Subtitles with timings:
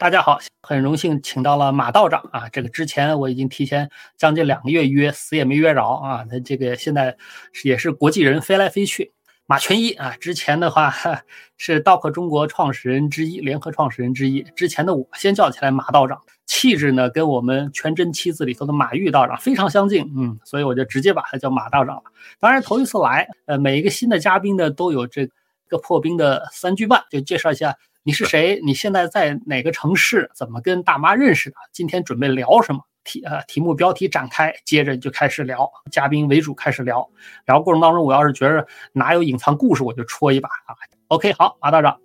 [0.00, 2.48] 大家好，很荣幸请到了马道长啊。
[2.48, 6.24] 这个之前我已经提前将近两个月约，死也没约着啊。
[6.24, 7.18] 他这个现在
[7.64, 9.12] 也是国际人飞来飞去。
[9.44, 10.90] 马全一啊，之前的话
[11.58, 14.40] 是道客中国创始人之一，联合创始人之一。
[14.56, 22.04] 之前的我先叫起来马道长，气质呢跟我们全真七字里头的马玉道长非常相近，嗯，所以我就直接把他叫马道长了。
[22.38, 25.28] 当然头一次来，呃，每一个新的嘉宾呢都有这
[25.68, 27.76] 个破冰的三句半，就介绍一下。
[28.02, 28.60] 你是谁？
[28.64, 30.30] 你现在在哪个城市？
[30.34, 31.56] 怎么跟大妈认识的？
[31.70, 33.22] 今天准备聊什么题？
[33.24, 37.10] 呃，题目标题展开，接着就开始聊，嘉宾为主开始聊。
[37.46, 40.72] 聊过程当中，我要是觉得哪有隐藏故事，我就戳一把啊。
[41.08, 42.00] OK，好，马道长，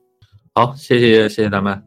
[0.54, 1.82] 好，谢谢谢谢大妈。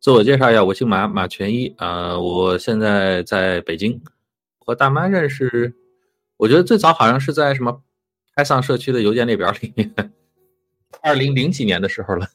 [0.00, 4.00] 自我介绍一下，我姓马，马全一啊，我现在在北京。
[4.58, 5.74] 和大妈认识，
[6.36, 7.82] 我觉得最早好像是在什么
[8.34, 9.94] 开丧社区的邮件列表里面，
[11.00, 12.26] 二零零几年的时候了。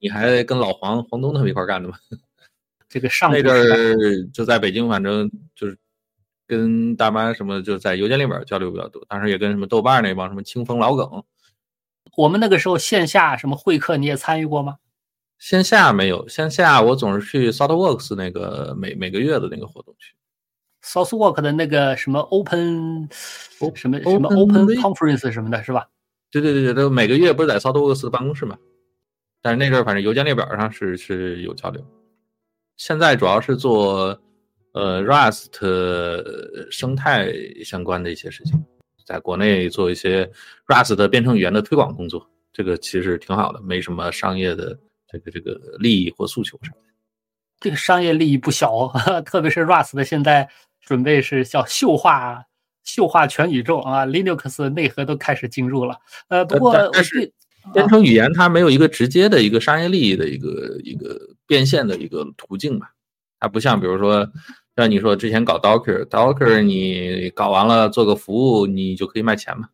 [0.00, 1.96] 你还跟老黄黄东他们一块干的吗？
[2.88, 5.76] 这个上那阵儿就在北京，反正就是
[6.46, 11.22] 跟大妈什么就在邮件里边交流比较多，当时也跟什么豆瓣那帮什么清风老梗。
[12.16, 14.78] 我们那个时候线下什么会客你也参与过吗？
[15.38, 20.14] 线下没有，线下我总是去 Southworks 那个每每个月的那个活动去。
[20.82, 23.08] Southwork 的那个什么 Open
[23.74, 25.88] 什么什么 Open Conference 什么的是吧？
[26.30, 28.56] 对对对对，都每个月不是在 Southworks 的办公室吗？
[29.40, 31.84] 但是那阵儿反正邮件列表上是是有交流，
[32.76, 34.20] 现在主要是做
[34.72, 37.32] 呃 Rust 生态
[37.64, 38.62] 相关的一些事情，
[39.06, 40.28] 在国内做一些
[40.66, 46.74] Rust 编程语言的推广工作，这个其实挺好的，没什么商业的这个这个利益或诉求上。
[47.60, 48.88] 这个商业利益不小，
[49.24, 50.48] 特别是 Rust 的现在
[50.80, 52.44] 准备是叫秀化
[52.82, 55.98] 秀化全宇宙啊，Linux 内核都开始进入了。
[56.26, 57.32] 呃，不过但是。
[57.72, 62.92] 编程语言它没有一个直接的一个商业利益的一个一个变现的一个途径吧，
[63.38, 64.30] 它不像比如说
[64.76, 69.68] 像你说之前搞 Docker，Docker 你搞完了做个服务你就可以卖钱嘛。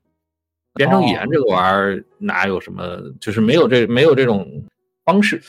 [0.75, 4.65] 编程语言这个玩意儿哪有什么，就是没有这没有这种
[5.04, 5.41] 方式。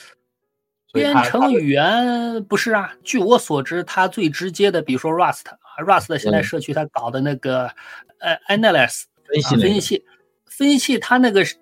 [0.93, 7.71] 编程语言不是啊，据我所知，它最直接的，比如说 Rust，Rust 现在社区它搞的那个
[8.19, 10.05] 呃 Analysis 分析分析器，
[10.45, 11.57] 分析器它那个是。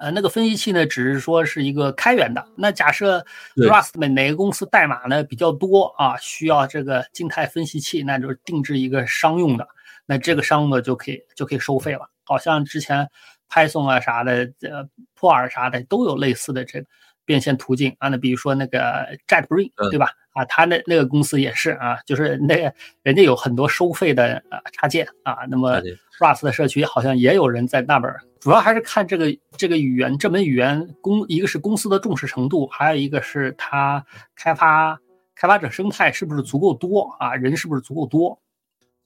[0.00, 2.42] 呃，那个分析器呢，只是说是一个开源的。
[2.56, 3.24] 那假设
[3.54, 9.68] Rust 哪哪个公司代码呢比较多啊，需要这个静态分析器，那就是定制一个商用的。
[10.06, 12.08] 那这个商用的就可以就可以收费了。
[12.24, 13.08] 好像之前
[13.50, 16.86] Python 啊啥的，呃破尔啥的都有类似的这个
[17.30, 18.08] 变现途径啊。
[18.08, 20.08] 那比如说那个 JetBrains 对吧？
[20.32, 22.74] 啊，他那那个公司也是啊，就是那个
[23.04, 25.38] 人家有很多收费的呃插件啊。
[25.48, 25.80] 那么
[26.18, 28.12] Rust 的社区好像也有人在那边。
[28.40, 34.04] 主要还是看这个这个语言，这门语言公一个是公司的重视程度，还有一个是它
[34.34, 34.98] 开发
[35.36, 37.36] 开发者生态是不是足够多啊？
[37.36, 38.40] 人是不是足够多？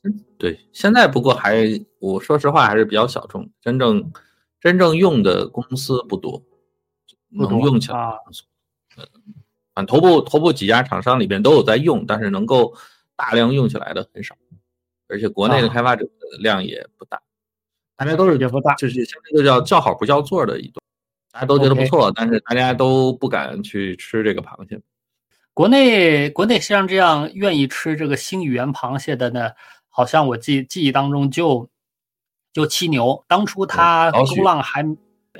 [0.02, 1.66] 嗯，对，现在不过还
[1.98, 4.12] 我说实话还是比较小众，真正
[4.60, 6.42] 真正用的公司不多，
[7.34, 7.98] 能用起来。
[8.96, 9.04] 嗯，
[9.74, 12.74] 反正头部头部几家厂商里边都有在用，但是能够
[13.16, 14.36] 大量用起来的很少，
[15.08, 17.20] 而且国内的开发者的量也不大。
[17.96, 20.82] 大家都是觉得不大，就是像这个叫叫好不叫座的一种，
[21.30, 24.80] 大家都觉得不错，但是大家都不敢去吃这个螃蟹。
[25.52, 29.50] 国内国内像这样愿意吃这个新语言螃蟹的呢，
[29.88, 31.68] 好像我记记忆当中就
[32.52, 33.24] 就七牛。
[33.28, 34.84] 当初他 Go 浪还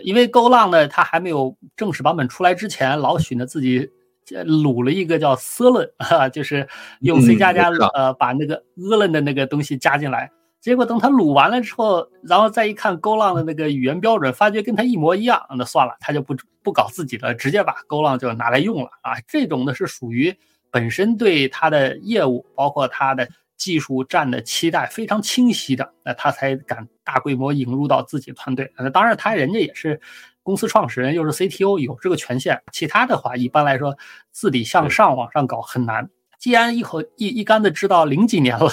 [0.03, 3.88] 因为 Go 浪呢，它还没有正式版本出来之前，老许呢自己
[4.27, 6.66] 卤了一个叫 s l n 就是
[7.00, 10.31] 用 C 加加呃把那个 Erlang 的那个东西加进来。
[10.60, 19.12] 结果等他撸完了之后，然后再一看 Go 浪的那个语言标准，发觉跟他一模一样，那算了，他就不不搞自己的，直接把 Go 浪就拿来用了啊。
[19.28, 20.34] 这种呢是属于
[20.71, 28.72] 本身对他的业务，包括他的技术站的期待非常清晰的，那他才敢大规模引入到自己团队。
[28.76, 30.00] 那当然，他人家也是
[30.42, 32.60] 公司创始人，又是 CTO，有这个权限。
[32.72, 33.97] 其他的话，一般来说
[34.31, 36.11] 自底向上往上搞很难。
[36.37, 38.69] 既然一口一一竿子知道零几年了，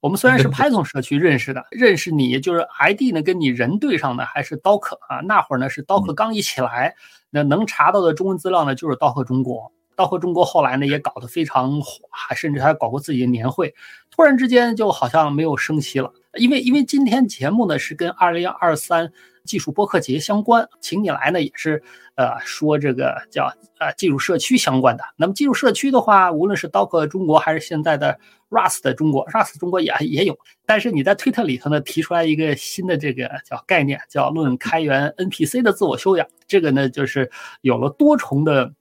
[0.00, 5.20] 我们虽然是 Python 社区认识的，认识你就是 ID 呢，跟你人对上的还是 Docker 啊？
[5.24, 6.94] 那会儿呢是 Docker 刚一起来，
[7.30, 12.06] 那能查到的中文资料呢就是 Docker 中国道会中国后来呢也搞得非常火，
[12.36, 13.74] 甚至还搞过自己的年会，
[14.10, 19.12] 突然之间就好像没有生息了，因为因为今天节目呢是跟二零二三。
[19.46, 21.80] 技术播客节相关，请你来呢也是，
[22.16, 23.44] 呃，说这个叫
[23.78, 25.04] 呃技术社区相关的。
[25.16, 28.18] 那么技术社区的话，无论是道克中国还是现在的
[28.50, 30.36] Rust 中国，Rust 中国也也有。
[30.66, 36.26] 但是你在推特里头呢提出来一个新的这个叫概念，叫论开源 NPC 的自我修养。
[36.48, 38.74] 这个呢就是有了多重的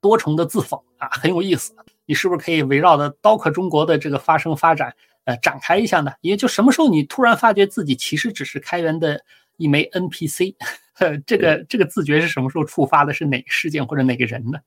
[0.00, 1.72] 多重的自讽啊，很有意思。
[2.06, 4.94] 你是不是可以围绕着 Docker 中国的这个发生发展，
[5.24, 6.12] 呃，展开一下呢？
[6.22, 9.20] 也就什么时候你突然发觉自己其实只是开源的
[9.56, 10.54] 一枚 NPC，
[10.94, 13.12] 呵 这个这个自觉是什么时候触发的？
[13.12, 14.58] 是哪个事件或者哪个人呢？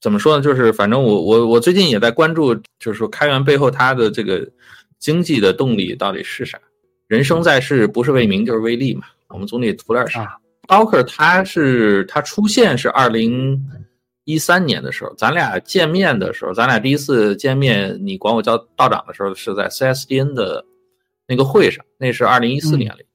[0.00, 0.42] 怎么说呢？
[0.42, 4.48] 就是反正我我我最近也在关注，就是说开源背后它的这个
[4.98, 6.58] 经济的动力到底是啥？
[7.06, 10.36] 人生在世不是为名就是为利嘛，我们总得图点啥
[10.66, 13.64] ？Docker 它是它出现是二零
[14.32, 20.64] 一三年的时候，咱俩见面的时候，咱俩第一次见面，你管我叫道长的时候是在 CSDN 的
[21.26, 23.06] 那个会上，那是二零一四年里。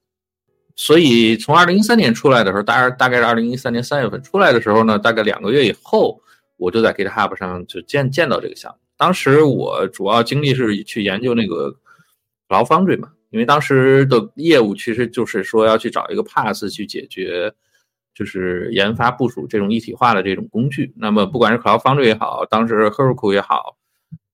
[0.76, 6.20] 所以从二零一三年出来的时候，大概大概是二零一三年三月份出来的时候呢，大概两个月以后。
[6.56, 8.78] 我就在 GitHub 上就见见到这个项目。
[8.96, 11.74] 当时我主要精力是去研究那个
[12.48, 17.52] Cloud Foundry 嘛，因为当时的业务其实就是说要去找一个 Pass 去解决，
[18.14, 20.94] 就是研发部署这种一体化的这种工具。
[20.96, 23.76] 那么不管是 Cloud Foundry 也好，当时 Heroku 也好，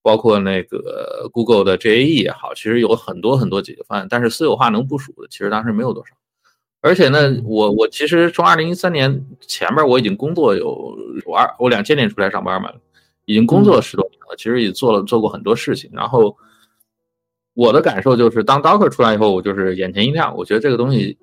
[0.02, 6.14] 包括那个 Google 的 JAE 也好，其实有很多很多解决方案，但是私有化能部署的其实当时没有多少。
[6.82, 12.72] 而且呢，我我其实从二零一三年前面我已经工作有我二我两千年出来上班嘛，
[13.26, 15.90] 已经工作了十多年了，其实也做了做过很多事情。
[15.92, 16.34] 然后
[17.52, 21.18] 我的感受就是，当 Docker 出来以后，我就是眼前一亮，我觉得这个东西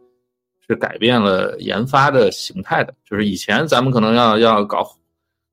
[0.67, 2.93] 是改变了研发的形态的。
[3.03, 4.97] 就是以前咱们可能要要搞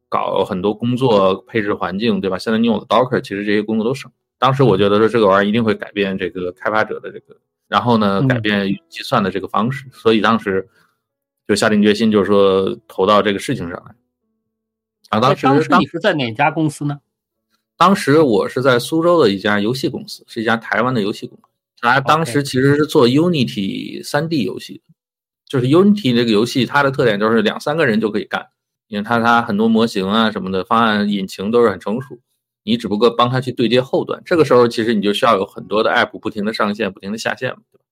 [0.09, 2.39] 搞很多工作配置环境，对吧？
[2.39, 4.11] 现在你有了 Docker，其实这些工作都省。
[4.39, 7.37] 当时我觉得说这个玩意儿一定会改变这个开发者的这个。
[7.67, 10.69] 然后呢，改变计算的这个方式，所以当时
[11.49, 13.95] 就下定决心，就是说投到这个事情上来。
[15.09, 17.01] 啊，当时你是在哪家公司呢？
[17.77, 21.45] 当时我是在苏州的一家游戏公司，是一家台湾的游戏公司。
[21.81, 24.94] 它当时其实是做 Unity 三 D 游戏的，
[25.47, 28.47] 就是 Unity 这个游戏，它的特点就是两三个人就可以干，
[28.89, 32.19] 因为它它很多模型啊什么的方案引擎都是很成熟。
[32.67, 37.85] 你只不过帮它去对接后端，这个时候其实你就需要有很多的 app 不停的上线，不停的下线嘛，对吧？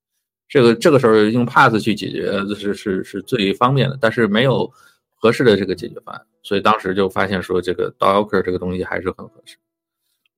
[0.48, 4.70] 这个这个时候用 Pass 去解决，是是是最方便的，但是没有
[5.14, 9.56] 合适的这个解决方案，所以当时就发现说这个 Docker 这个东西还是很合适，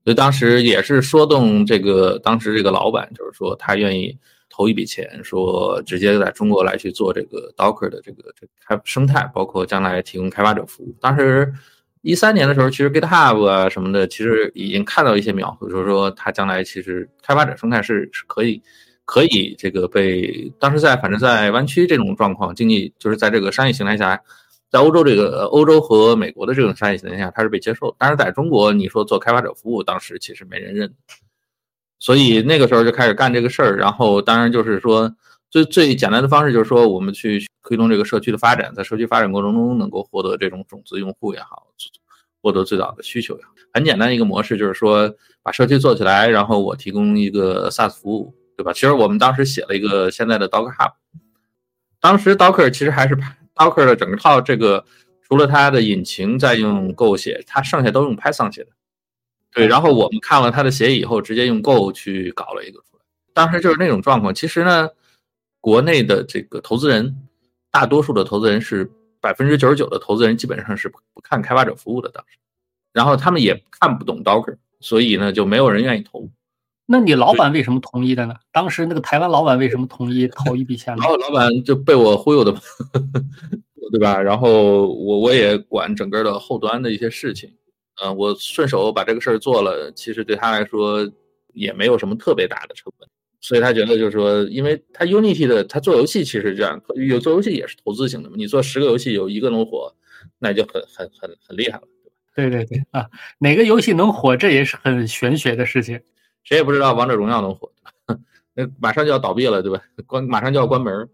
[0.04, 4.18] 所以当时也是说动这个当时这个老板，就是说他愿意
[4.54, 11.52] 投一笔钱，说直接在中国来去做这个 Docker 的这个这开生态，包括将来提供开发者服务，当时。
[12.06, 18.60] 一三年的时候，其实 GitHub 啊什么的，其实已经看到一些描述，就是说它将来其实开发者生态是是可以，
[19.06, 24.20] 可以这个被当时在反正在湾区这种状况，经济就是在这个商业形态下，
[24.70, 27.96] 在欧洲这个欧洲和美国的这种商业形态下，它是被接受。
[27.98, 30.92] 但是在中国，你说做开发者服务，当时其实没人认，
[32.04, 33.76] 所以那个时候就开始干这个事儿。
[33.76, 35.10] 然后当然就是说
[35.50, 37.42] 最最简单的方式就是说我们去。
[37.66, 41.66] 推动这个社区的发展，在社区发展过程中能够获得这种种子用户也好，
[42.42, 45.10] 获得最早的需求也好，很简单一个模式就是说
[45.42, 48.70] 把社区做起来，然后我提供一个 SaaS 服务，对吧？
[48.74, 50.92] 其实我们当时写了一个现在的 Docker Hub，
[52.02, 53.16] 当时 Docker 其实还是
[53.54, 54.84] Docker 的整个套这个，
[55.22, 58.70] 除了它的引擎在用 Go 写，它剩下都用 Python 写的。
[59.54, 63.04] 对，然后我们看了他的协议以后，直接用 Go 去搞了一个出来。
[63.32, 64.34] 当时就是那种状况。
[64.34, 64.90] 其实呢，
[65.60, 67.16] 国内的这个投资人。
[67.74, 68.88] 大多数的投资人是
[69.20, 72.38] 百分之九十九的投资人基本上是不不看开发者服务的当时，
[72.92, 76.30] 然后他们也看不懂 Docker，所以呢就没有人愿意投。
[76.86, 78.36] 那你老板为什么同意的呢？
[78.52, 81.02] 当时那个台湾老板为什么同意投一笔钱呢？
[81.02, 82.54] 然后老板就被我忽悠的，
[83.90, 84.22] 对吧？
[84.22, 87.52] 然后我我也管整个的后端的一些事情，
[88.02, 91.10] 嗯，我顺手把这个事儿做了，其实对他来说
[91.52, 93.08] 也没有什么特别大的成本。
[93.40, 98.36] 所以他觉得就是说，因为他 Unity 的他做游戏其实这样，有做游戏也是投资型的嘛。
[98.38, 99.94] 你做十个游戏有一个能火，
[100.38, 101.82] 那就很很很很厉害了，
[102.34, 102.50] 对吧？
[102.50, 103.06] 对对对啊，
[103.38, 106.00] 哪个游戏能火，这也是很玄学的事情。
[106.42, 107.70] 谁也不知道王者荣耀能火，
[108.54, 109.82] 那马上就要倒闭了，对吧？
[110.06, 111.08] 关马上就要关门。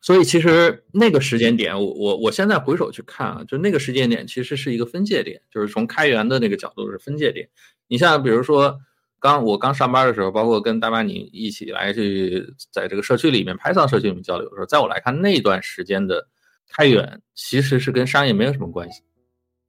[0.00, 7.48] 所以其实那个时间点，我我我现在回首去看啊，就那个时间点其实是一个分界点，就是从开源的那个角度是分界点。
[7.88, 8.80] 你像比如说。
[9.22, 12.42] 刚我刚上班的时候，包括跟大巴你一起来去
[12.72, 16.26] 在这个社区里面、Python 社区里面交流的时候，在我来看，那段时间的
[16.70, 19.02] 开源其实是跟商业没有什么关系，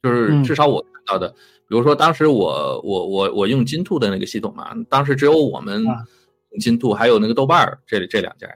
[0.04, 1.28] 就是至少我看到的，
[1.68, 5.84] 比如说当时我我我我用金兔的那个系统嘛，当时只有我们
[6.62, 8.48] 金兔，还有那个豆瓣儿这这两家。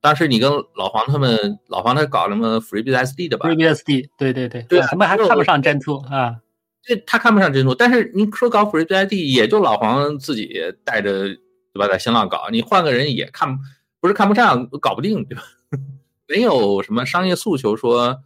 [0.00, 6.36] 当时你跟老黄他们，老黄他搞什么 FreeBSD 的吧？FreeBSD，对对对，对，他们还看不上 Gentoo 啊。
[6.80, 11.86] 这他看不上真图，但是你说搞 FreeBSD，也就老黄自己带着，对吧？
[11.86, 13.58] 在新浪搞，你换个人也看，
[14.00, 15.42] 不是看不上，搞不定，对吧？
[16.26, 18.18] 没有什么商业诉求，说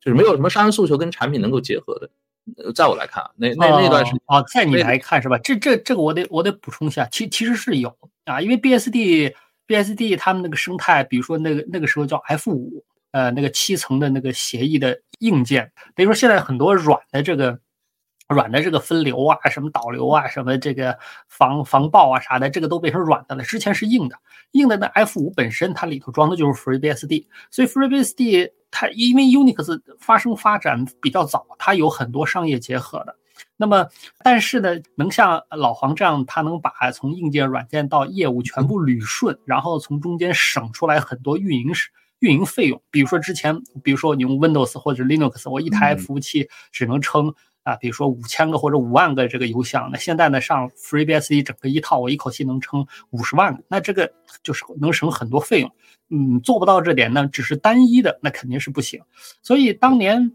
[0.00, 5.38] 就是没有什么商业诉求跟产品能够结合的，在我来看，那那那段时间哦，在你来看是吧？
[5.38, 7.96] 这这这个我得我得补充一下，其其实是有
[8.26, 9.32] 啊，因为 BSD
[9.70, 17.60] BSD 他们那个生态，比如说那个那个时候叫 F 五，呃，那个七层的那个协议的硬件，等于说现在很多软的这个。
[18.32, 20.96] 软的这个分流啊，什么导流啊，什么这个
[21.26, 23.42] 防防爆啊啥的，这个都变成软的了。
[23.42, 24.16] 之前是硬的，
[24.52, 33.16] 硬的那 F 五本身它里头装的就是 FreeBSD，所以 FreeBSD 它因为 Unix 发生发展比较早，它有很多商业结合的。
[33.60, 33.86] 那么，
[34.24, 41.90] 但是呢，能像老黄这样，他能把从硬件、软件到业务全部捋顺，然后从中间省出来很多运营时
[42.20, 42.82] 运营费用。
[42.90, 47.34] 比如说之前，比如说你用 Windows 或者 Linux，我一台服务器只能撑。
[47.62, 54.10] 啊，比如说五千个或者五万个这个邮箱，那现在呢上 FreeBSD 整个一套，我一口气能撑五十万个，那这个
[54.42, 55.70] 就是能省很多费用。
[56.08, 59.02] 嗯，做不到这点呢，只是单一的，那肯定是不行。
[59.42, 60.32] 所以当年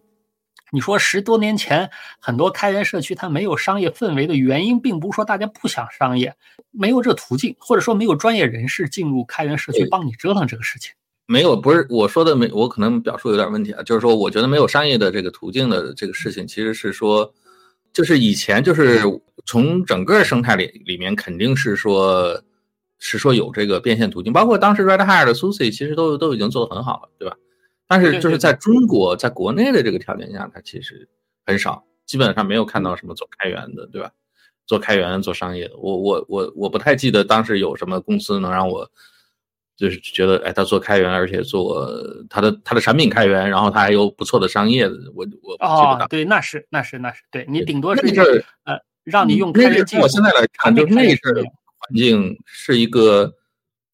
[0.72, 6.36] 你说十多年前很多开源社区它没有商业氛围的原因，并不是说大家不想商业，
[6.72, 10.92] 没有这途径，或者说没有专业人士进入开源社区帮你折腾这个事情。
[11.28, 13.82] 没有，不是我说的没，我可能表述有点问题啊。
[13.84, 17.34] 就是说，我觉得没有商业的这个途径的这个事情，其实是说，
[17.94, 19.02] 就是以前就是
[19.46, 22.40] 从整个生态里里面肯定是说，
[23.00, 27.36] 是说有这个变现途径，包括当时 Red Hat 的 Susie 其实都都已经做得很好了，对吧？
[27.88, 31.08] 但是就是在中国，在国内的这个条件下，它其实
[31.46, 34.12] 很少，基本上没有看到什么做开源的，对吧？
[34.66, 38.90] 做开源做商业的，我我我我不太记得当时有什么公司能让我。
[39.78, 41.86] 就是觉得，哎，他做开源，而且做
[42.30, 48.02] 他的他的产品开源，然后他还有不错的商业的，我我哦，对，那是那是那是，对你顶多是
[48.64, 53.36] 呃，让你用开源从我现在来看，就是那阵儿环境是一个，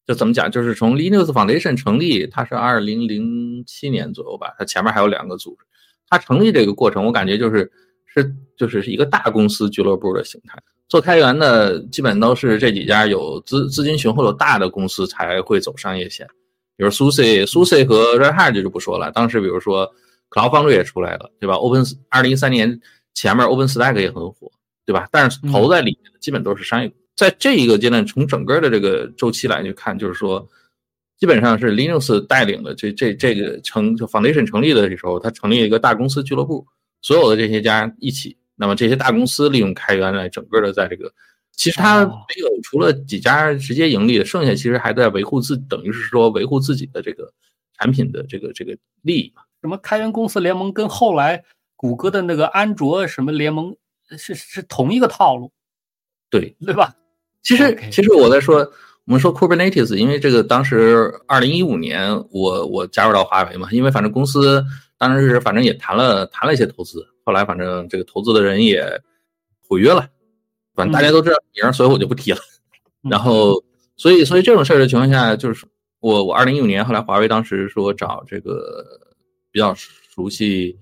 [0.06, 5.64] 就怎么讲，就是从 Linux Foundation 成立，它是二零零七年左右吧，它前面还有两个组织，
[6.08, 7.70] 它成立这个过程，我感觉就是
[8.06, 10.58] 是就是是一个大公司俱乐部的形态。
[10.88, 16.26] 做开源的基本都是这几家有资资金雄厚的大的公司才会走商业线，
[16.76, 19.10] 比如 SUSE、SUSE 和 Red Hat 就就不说了。
[19.12, 19.90] 当时比如说
[20.28, 22.78] Cloud Foundry 也出来了，对吧？Open 二零一三年
[23.14, 24.50] 前面 Open Stack 也很火，
[24.84, 25.08] 对吧？
[25.10, 26.92] 但是投在里面的基本都是商业。
[27.14, 30.48] 在这一个阶段，从整个的这个周期来去看，就是说，
[31.18, 36.66] 基本上是 Linux 带领的这这这个成就 Foundation 成立的时候，它成立一个大公司俱乐部，
[37.02, 38.36] 所有的这些家一起。
[38.54, 41.12] 那么这些大公司利用开源来整个的在这个，
[41.52, 47.32] 其实它没有除了几家直接盈利的，剩下其实还在维护自，等于是说维护自己的这个
[47.78, 49.42] 产品的这个这个利益嘛。
[49.60, 51.44] 什么开源公司联盟跟后来
[51.76, 53.76] 谷歌的那个安卓什么联盟
[54.16, 55.52] 是是同一个套路，
[56.30, 56.94] 对对吧？
[57.42, 58.58] 其实其实我在说，
[59.04, 64.64] 我们说 Kubernetes，因为这个当时二零一五年我我加入到华为嘛，因为反正公司
[64.96, 67.06] 当时是反正也谈了谈了一些投资。
[67.24, 68.84] 后来反正这个投资的人也
[69.68, 70.08] 毁约了，
[70.74, 72.38] 反正大家都知道名，所以我就不提了。
[73.02, 73.62] 然后，
[73.96, 75.66] 所以所以这种事儿的情况下，就是
[76.00, 78.84] 我我二零一五年后来华为当时说找这个
[79.50, 80.76] 比较熟悉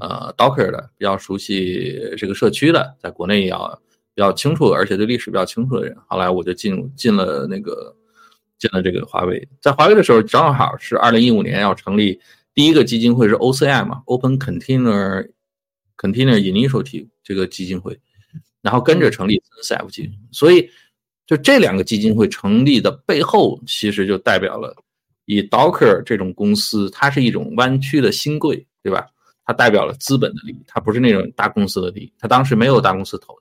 [0.00, 3.80] 呃 Docker 的，比较熟悉这个社区的，在国内要
[4.14, 5.96] 比较清楚，而且对历史比较清楚的人。
[6.06, 7.94] 后来我就进入进了那个
[8.58, 12.20] 进了这个华为，在华为的时候正好是二零一五年要成立
[12.54, 15.28] 第一个基金会是 OCI 嘛，Open Container。
[15.94, 17.96] Container Initiative 这个基金会，
[18.60, 20.68] 然后跟着成立 CF 基金，所以
[21.26, 24.74] 就这两个基金会成立的背后，其实就代表了
[25.26, 29.06] 以 Docker 这种公司，它是一种弯曲的新贵，对吧？
[29.44, 32.12] 它代表了资本的利益，它不是那种大公司的利益。
[32.18, 33.38] 它当时没有大公司投，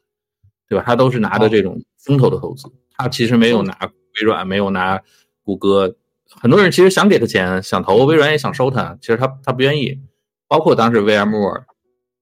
[0.72, 0.86] 对吧？
[0.88, 5.02] 他都是拿的这种风投的投资，他其实没有拿微软，没有拿
[5.44, 5.94] 谷歌。
[6.30, 10.00] 很多人其实想给他钱，想投微软也想收他，其实他他不愿意。
[10.48, 11.66] 包括当时 VMware。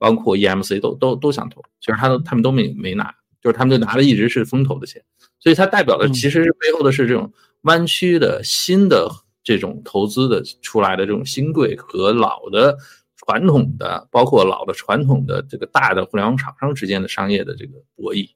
[0.02, 5.04] 包括 EMC 都都都想投，其实他都他们都没没拿，就是他们就拿的一直是风投的钱，
[5.42, 7.30] 所以它代表的其实是背后的是这种
[7.64, 9.12] 弯曲的新的
[9.44, 12.78] 这种投资的出来的这种新贵和老的
[13.18, 18.30] 传统的，包括老的传统的这个大的互联网厂商之间的商业的这个博弈。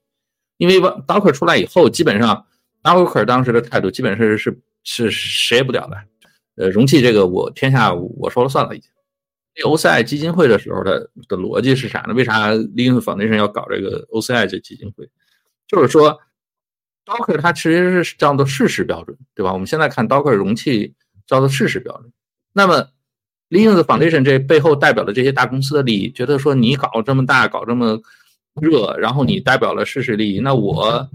[0.64, 2.46] 因为 Docker 出来以后，基本上
[2.82, 5.98] Docker 当时的态度基本是是是谁也不屌的，
[6.56, 8.90] 呃，容器这个我天下我说了算了已经。
[9.66, 12.14] OCI 基金会的时候的的逻辑是啥呢？
[12.14, 15.10] 为啥 Linux Foundation 要搞这个 OCI 这基金会？
[15.68, 16.18] 就是说
[17.06, 19.52] ，Docker 它其实是叫做事实标准，对吧？
[19.52, 20.94] 我们现在看 Docker 容器
[21.28, 22.10] 叫做事实标准。
[22.54, 22.88] 那么
[23.50, 28.00] Linux Foundation 这背后代表的这些大公司的利益，觉得说你搞这么大，搞这么
[28.62, 31.10] 热，然后你代表了事实利益，那我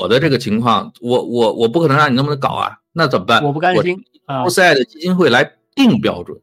[0.00, 3.42] 我的这个情况，我我我不可能让你那么搞啊，那怎么办？
[3.44, 3.96] 我不甘心
[4.26, 6.40] 啊！OCI 的基金会来定标准。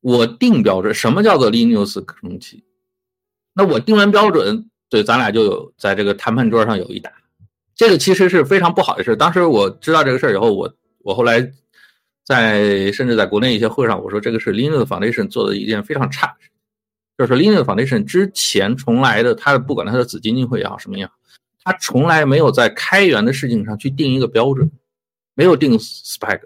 [0.00, 2.64] 我定标准，什么叫做 Linux 容器？
[3.54, 7.12] 那我定完标准，对，咱俩就有在这个谈判桌上有一打。
[7.74, 9.14] 这个其实是非常不好的事。
[9.14, 11.52] 当时我知道这个事儿以后，我我后来
[12.24, 16.50] 在甚至在国内一些会上，我说这个是 Linux Foundation 做的一件非常差的事，
[17.26, 21.12] 就是 Linux Foundation 之前从来的，它的不管它的子基金会也好，什么也好，
[21.64, 24.70] 它从来没有在开源的事情上去定一个标准，
[25.34, 26.40] 没有定 spec。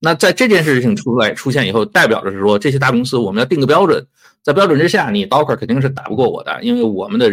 [0.00, 4.06] 那在这件事情出来出现以后，代表着是说这些大公司我们要定个标准，
[4.42, 7.32] 在标准之下，你 Docker 肯定是打不过我的，因为我们的。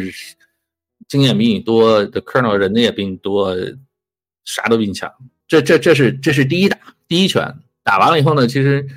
[1.08, 3.56] 经验比你多的 kernel 人家也比你多，
[4.46, 5.12] 啥都比你强。
[5.48, 7.52] 这这这是这是第一打第一拳
[7.84, 8.88] 打完了以后呢，其实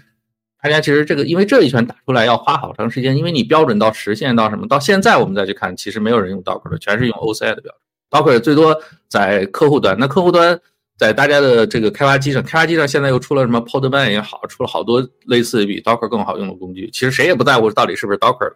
[0.62, 7.74] 大家其实这个因为这一拳打出来要花好长时间，因为你标准到实现到什么，到现在我们再去看，其实没有人用 Docker 的，全是用 OCI 的标准。
[8.10, 10.60] Docker 最多在客户端，那客户端
[10.96, 16.88] 在大家的这个开发机上，开发机上现在又出了什么 Podman 也好，出了好多类似比 Docker 更好用的工具。
[16.92, 18.52] 其实谁也不在乎到底是不是 Docker，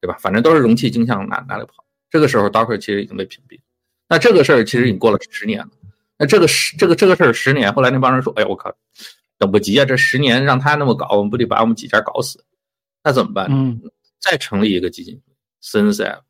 [0.00, 0.16] 对吧？
[0.18, 1.84] 反正都是容器镜像哪哪里跑。
[2.08, 3.58] 这个时候，Docker 其实已经被屏蔽。
[4.08, 5.68] 那这个事儿其实已经过了十年了。
[6.18, 8.72] 那这个十这个这个事儿十年，后来那帮人说：“哎呀，我靠，
[9.42, 9.84] 等不及啊！
[9.84, 12.44] 这十年让他那么搞，我们不得把我们几家搞死？
[13.02, 13.48] 那怎么办？
[13.50, 13.80] 嗯，
[14.20, 16.22] 再成立一个基金会 s n c f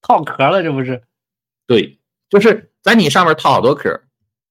[0.00, 1.02] 套壳了，这不是？
[1.66, 1.98] 对，
[2.30, 4.00] 就是在你上面套好多壳，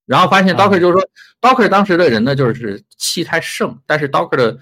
[0.05, 1.09] 然后发现 Docker 就是说
[1.41, 4.59] ，Docker 当时的人呢，就是气太盛，但是 Docker 的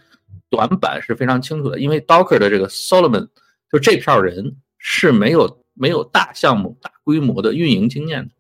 [0.50, 3.28] 短板是非常清楚的，因为 Docker 的这个 Solomon
[3.72, 5.64] 就这票人是没有。
[5.78, 8.34] 没有大项目、大规模的运营经验的，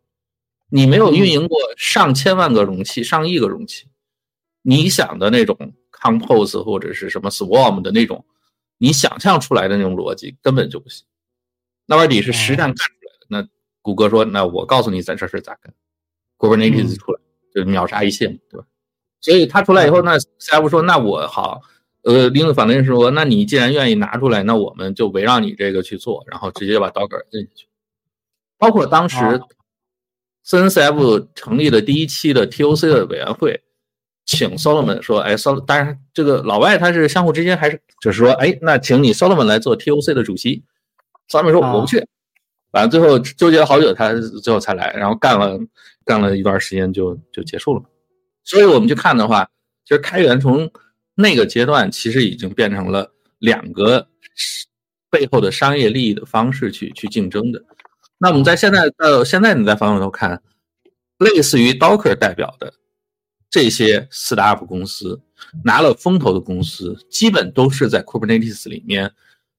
[0.70, 3.90] 你没有运营过上千万个容器、上亿个容器，
[4.68, 5.56] 你想的那种
[5.92, 8.26] compose 或者是什么 swarm 的那种，
[8.80, 11.06] 你想象出来的那种逻辑根本就不行。
[11.86, 13.26] 那玩意是实战干出来的。
[13.30, 13.48] 那
[13.84, 15.72] 谷歌说：“那我告诉你，咱这事咋干
[16.40, 17.20] ？”Kubernetes 出来
[17.54, 18.66] 就秒杀一切嘛，对吧？
[19.22, 21.62] 所以他出来以后，那 c f 说：“那我好。”
[22.02, 27.68] 呃，另一个反对说，那你既然愿意拿出来，那我们就围绕你这个去做，然后直接把 Docker 摁进去。
[28.60, 29.18] 包括当时
[30.46, 33.64] CNCF 成立的第一期的 TOC 的委员会，
[34.26, 40.64] 请 Solomon 说，哎，Sol，当然这个老外他是相互之间还是就是说，哎，那请你 Solomon 来做 TOC 的主席。
[41.30, 42.06] Solomon 说我不去，
[42.72, 45.60] 反正最后纠结了好久，他最后才来，然后干了
[46.04, 47.84] 干了一段时间就就结束了。
[48.44, 49.50] 所以我们去看的话，
[49.86, 50.70] 其实开源从
[51.16, 54.08] 那个阶段其实已经变成了两个
[55.10, 57.64] 背后的商业利益的方式去去竞争的。
[58.18, 60.42] 那我们在现在到现在你再反过头看，
[61.20, 62.74] 类似于 Docker 代表的
[63.50, 65.22] 这些 startup 公司
[65.64, 69.14] 拿了风投的公司，基本都是在 Kubernetes 里面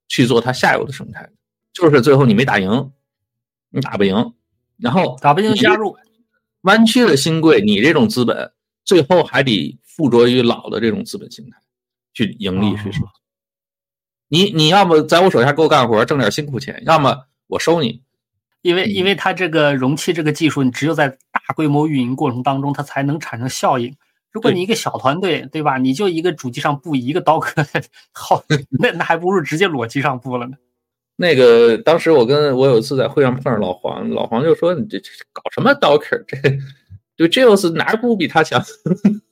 [0.09, 1.31] 去做它下游的生态，
[1.73, 2.91] 就是最后你没打赢，
[3.71, 4.35] 你打不赢，
[4.79, 5.97] 然后打不赢加入
[6.63, 8.53] 弯曲的新贵，你这种资本
[8.85, 9.79] 最后还得。
[9.97, 11.57] 附着于老的这种资本形态
[12.13, 13.09] 去盈利去什么？
[14.29, 18.03] 你你要么在我手下给我干活挣点辛苦钱，要么我收你。
[18.61, 21.17] 因为因为它这个容器这个技术，你只有在大
[21.55, 23.95] 规模运营过程当中，它才能产生效应。
[24.33, 25.79] 如果你一个小团队，对吧？
[25.79, 27.65] 你就一个主机上布一个刀客，
[28.13, 28.43] 好，
[28.79, 30.57] 那那还不如直接裸机上布了呢。
[31.17, 36.23] 那个当时我跟我有一次在会上碰上老黄，老黄就说：“你这这搞什么 Docker？？
[36.27, 36.37] 这
[37.17, 38.63] 就 j o s 哪不比他强？”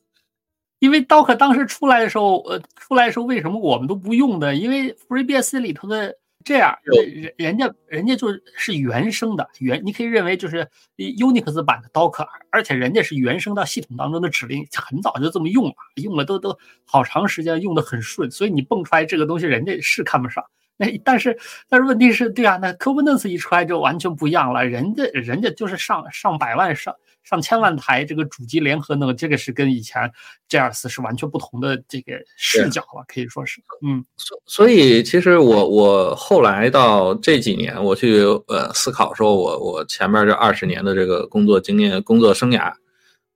[0.81, 4.55] 因为 Docker 当时出来的时候，呃，出来的时候为什么我们都不用的？
[4.55, 20.45] 因为 FreeBSD 里头的这样，人人家人家就是原生的原，你可以认为就是 Unix 版的 Docker，而且人家是原生到系统当中的指令，很早就这么用了，用了都都好长时间，用的很顺，所以你蹦出来这个东西，人家是看不上。
[20.77, 26.95] 那但是但是问题是对啊，那 Kubernetes 一出来就完全不一样了，人家人家就是上上百万上。
[27.25, 30.13] 上千万台这个主机联合呢，这个是跟以前
[30.47, 42.71] J R 四是完全不同的这个视角了，可以说是，嗯，所所以其实我我后来到这几年我去呃思考说，我我前面这二十年的这个工作经验、工作生涯，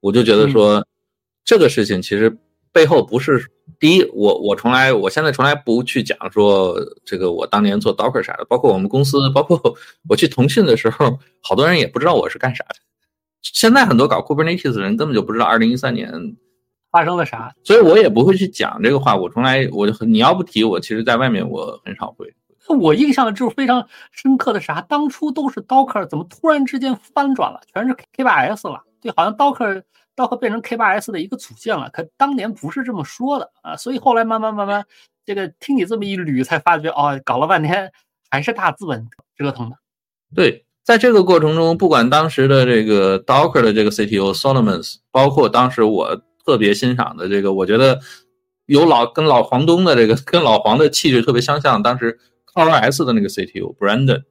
[0.01, 0.85] 我就觉得说
[1.43, 2.37] 这个事情其实
[2.71, 9.59] 背后不是第一，我我从来我现在从来不去讲说这个我当年做 Docker 啥的，包括我们公司，包括
[10.09, 12.75] 我去腾讯的时候，好多人也不知道我是干啥的。
[13.41, 16.11] 现在很多搞 Kubernetes 的人根本就不知道2013年
[16.91, 19.15] 发生了啥，所以我也不会去讲这个话。
[19.15, 22.33] 我从来我就你要不提我，其实在外面我很少会。
[22.67, 28.83] 我印象就是非常深刻的啥，当初都是 Docker，怎么突然之间翻转了，全是 K8s 了？
[29.01, 29.81] 对，好像 Docker
[30.19, 31.89] 到后变成 K8s 的一个组件了。
[31.91, 34.85] 可当年不是这么说的啊，所以后来慢慢慢慢，
[35.25, 37.89] 这个听你这么一捋，才发觉哦，搞了半天
[38.29, 39.77] 还是大资本折腾的。
[40.35, 40.65] 对。
[40.81, 47.99] 在这个过程中，不管当时的这个 Docker 的这个 CTO Solomons，包括当时我特别欣赏的这个，我觉得
[48.65, 52.17] 有老跟老黄东的这个跟老黄的气质特别相像，当时
[52.55, 54.23] 二六 S 的那个 CTO Brandon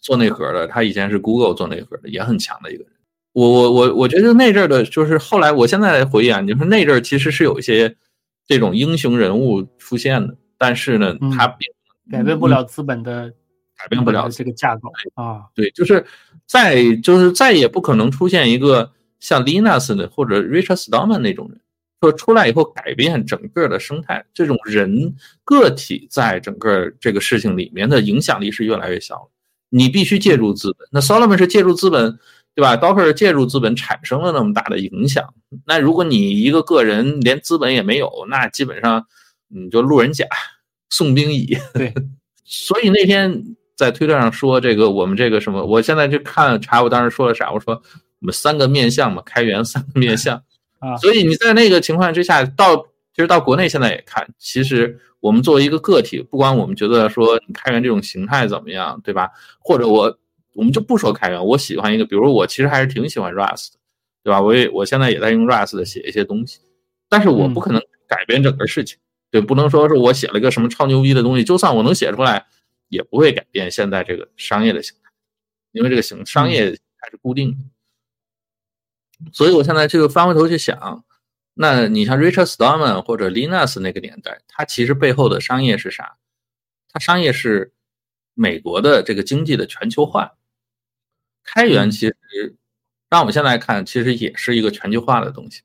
[0.00, 2.92] 做内核的，他以前是 Google 做内核的，也很强的一个人。
[3.36, 7.94] 我我我我觉得那阵儿的，就是后来我现在回忆啊，你说那阵儿其实是有一些
[8.46, 11.46] 这种英雄人物出现的，但是呢，他
[12.10, 13.30] 改变不了资本的，
[13.76, 15.44] 改变不了这个架构啊。
[15.54, 16.02] 对，就是
[16.46, 21.60] 再就是再也不可能出现一个像 Linus 的或者 Richard Stallman 那种人。
[22.00, 29.30] 说出来以后改变整个的生态，这种人个体在整个这个事情里面的影响力是越来越小了。
[29.70, 30.88] 你必须借助资本。
[30.92, 32.18] 那 Solomon 是借助资本，
[32.56, 35.34] 对吧？Docker 借助资本产生了那么大的影响。
[35.66, 39.06] 那如果你一个个人连资本也没有，那基本上
[39.48, 40.24] 你就路人甲、
[40.88, 41.58] 送兵乙。
[41.74, 41.92] 对。
[42.48, 50.42] 所以那天在推特上说这个，我们这个什么，我现在就看查我当时说了啥，我说我们三个面向嘛，开源三个面向。
[50.80, 52.76] 啊，所以你在那个情况之下，到
[53.14, 59.28] 其实到国内现在也看，其实我们作为一个个体，不管我们觉得说你开源这种形态怎么样，对吧？
[59.58, 60.18] 或者我
[60.56, 63.78] 我们就不说开源，我喜欢一个，比如我其实还是挺喜欢 Rust 的，
[64.24, 64.40] 对吧？
[64.40, 66.60] 我也我现在也在用 Rust 写一些东西，
[67.10, 68.98] 但是我不可能改变整个事情，
[69.30, 72.46] 对，不能说是我写了个什么超牛逼的东西，就算我能写出来，
[72.88, 75.10] 也不会改变现在这个商业的形态，
[75.72, 77.58] 因为这个形商业还是固定的。
[79.32, 81.04] 所以，我现在就翻回头去想，
[81.54, 86.16] 那你像 Richard Stallman 或者 Linus 那个年代，它其实背后的商业是啥？
[86.90, 87.74] 它商业是
[88.32, 90.32] 美国的这个经济的全球化。
[91.46, 92.16] 开源其实
[93.08, 95.62] 让我们现在看，其实也是一个全球化的东西，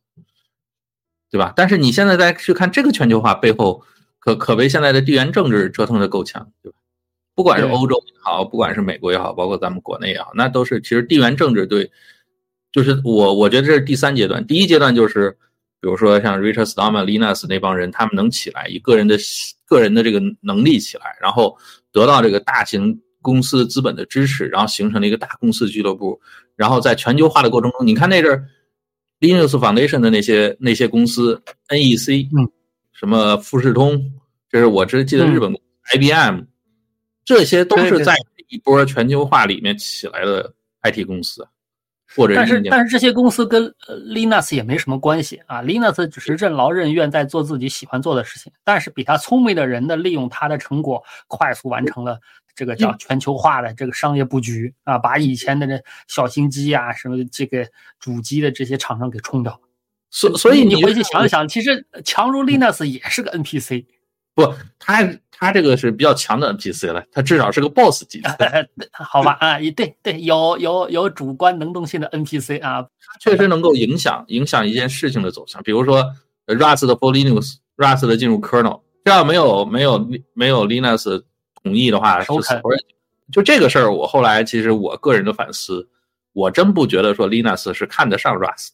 [1.29, 1.51] 对吧？
[1.55, 3.83] 但是你现在再去看这个全球化背后，
[4.19, 6.77] 可可谓现在的地缘政治折腾的够呛，对吧？
[7.33, 11.91] 不管是欧洲也好，不管是美国也好，包括咱们国内也好，那都是其实地缘政治对。
[12.73, 14.47] 就是我，我觉得这是第三阶段。
[14.47, 15.29] 第一阶段就是，
[15.81, 19.17] 比如说像 Richard Stallman、Linus 那帮人，他们能起来，以个人的
[19.65, 21.57] 个人的这个能力起来，然后
[21.91, 26.19] 得到这个大型公司资本的支持，然后形成了一个大公司俱乐部。
[26.55, 28.47] 然后在全球化的过程中，你看那阵
[29.19, 32.49] Linux Foundation 的那些那些公司，NEC，嗯，
[32.91, 34.12] 什么富士通，
[34.49, 35.53] 这是我只记得日本
[35.93, 36.41] IBM，
[37.23, 38.15] 这些都是在
[38.49, 40.53] 一波全球化里面起来的
[40.84, 41.47] IT 公司。
[42.13, 52.19] 或者但是但是这些公司跟 Linux 也没什么关系啊，Linux 只是任劳任怨在做自己喜欢做的事情，但是比他聪明的人呢，利用他的成果快速完成了
[52.55, 57.67] 这个叫全球化的这个商业布局啊，把以前的这小型机啊什么这个
[57.99, 59.59] 主机的这些厂商给冲掉。
[60.09, 63.85] 所所以你回去想想，其实强如 Linux 也是个 NPC。
[64.33, 69.37] 不，他他这个是比较强的 NPC 了，他至少是个 BOSS 级的， 好吧？
[69.41, 72.87] 啊，对对，有有有主观能动性的 NPC 啊，
[73.19, 75.61] 确实能够影响影响一件事情的走向。
[75.63, 76.13] 比如说
[76.47, 81.23] Rust 的 For Linux，Rust 的进入 Kernel，这样没有没有没有 Linux
[81.63, 82.41] 同意的话，就
[83.32, 85.89] 就这个事儿，我后来其实我个人的反思，
[86.34, 88.69] 我真不觉得说 Linux 是看得上 Rust，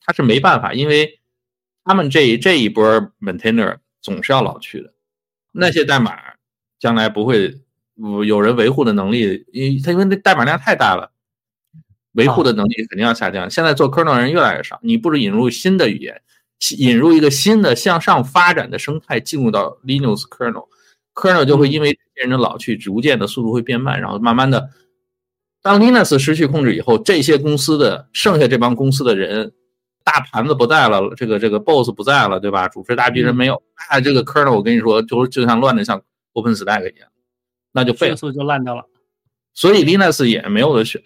[0.00, 1.20] 他是没办法，因为
[1.84, 2.84] 他们这这一波
[3.20, 3.78] Maintainer。
[4.02, 4.92] 总是要老去的，
[5.50, 6.16] 那些代码
[6.78, 7.58] 将来不会
[8.24, 11.10] 有人维护的能力，因为它因为那代码量太大了，
[12.12, 13.50] 维护的能力肯定要下降。
[13.50, 16.22] 现在做 kernel 人越来越少，你不如引入新的语言，
[16.78, 20.22] 引入一个新的向上发展的生态，进入到 Linux
[21.16, 24.70] kernel，kernel 就会因为这些人的老去，逐渐的速度会变慢，然后慢慢的，
[25.62, 29.52] 当 Linux 失去控制以后，这些公司的剩下这帮公司的人。
[30.04, 32.68] 大盘子不在了，这个这个 boss 不在了，对吧？
[32.68, 34.52] 主持大局人没有，那这个科呢？
[34.52, 36.00] 我跟你说，就就像乱的像
[36.32, 37.08] OpenStack 一样，
[37.72, 38.84] 那就废了，就烂掉了。
[39.52, 41.02] 所以 Linux 也没有得选。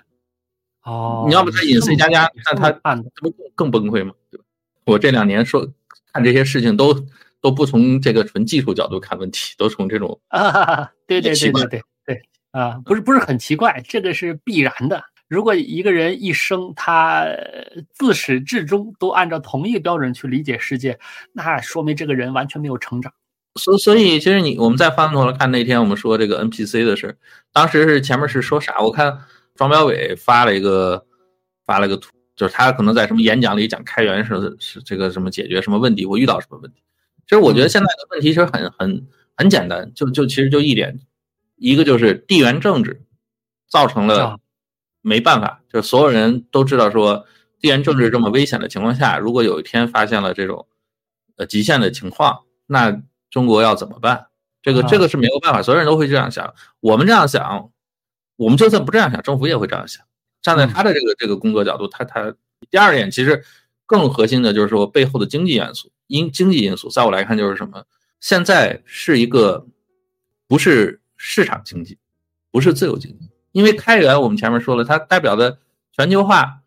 [0.85, 4.13] 哦，你要不他隐 C 加加，那他这不更崩溃吗？
[4.31, 4.45] 对吧？
[4.85, 5.67] 我这两年说
[6.13, 6.93] 看这些事情，都
[7.41, 15.03] 都不从这个纯技术角度看问题，都从这种啊，对对对对对对啊，不是不是很奇怪，这个是必然的。
[15.29, 17.25] 如果一个人一生他
[17.95, 20.99] 自始至终都按照同一个标准去理解世界，
[21.33, 23.13] 那说明这个人完全没有成长。
[23.55, 27.17] 所所以，其实你我们再翻过头来看那天我们说这个 NPC 的事，
[27.53, 28.81] 当时是前面是说啥？
[28.81, 29.19] 我看
[29.55, 31.05] 庄标伟发了一个
[31.65, 36.81] 发了个图，就是他可能在什么演讲里讲开源是是这个什么解决什么问题，我遇到什么问题。
[37.31, 40.99] 其实我觉得现在的问题其实很很很简单，就就其实就一点，
[41.55, 43.05] 一个就是地缘政治
[43.69, 44.41] 造成了。
[45.03, 47.25] 没办法，就所有人都知道说，
[47.59, 50.67] 地缘政治这么危险的情况下，如果有一天发现了这种
[51.37, 54.27] 呃极限的情况，那中国要怎么办？
[54.61, 56.53] 这个这个是没有办法，所有人都会这样想。
[56.81, 57.71] 我们这样想，
[58.37, 60.05] 我们就算不这样想，政府也会这样想。
[60.43, 62.35] 站在他的这个这个工作角度，他他
[62.69, 63.43] 第二点其实
[63.87, 67.85] 更核心的就是说背后的经济元素，因经济因素，在我来看就是什么？
[68.21, 69.67] 现在是一个
[70.47, 71.97] 不是市场经济，
[72.51, 73.31] 不是自由经济。
[73.53, 75.59] 因为开源我们前面说了，它代表的
[75.97, 76.61] 全球化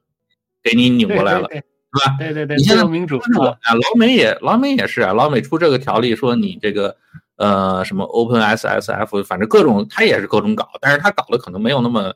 [0.64, 2.16] 给你拧过来了，是吧？
[2.18, 6.98] 对对对，你现在民主啊，老美也老美也是啊，老美出这个条例说你这个
[7.38, 12.14] 呃什么 Open SSF，反正各种他也是各种搞，但是他搞的可能没有那么，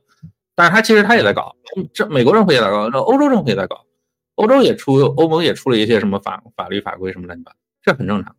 [0.55, 1.55] 但是他其实他也在搞，
[1.93, 3.85] 这美国政府也在搞，这欧洲政府也在搞，
[4.37, 8.35] 欧洲也出欧盟也出了一些什么法法律法规什么乱七八糟，这很正常。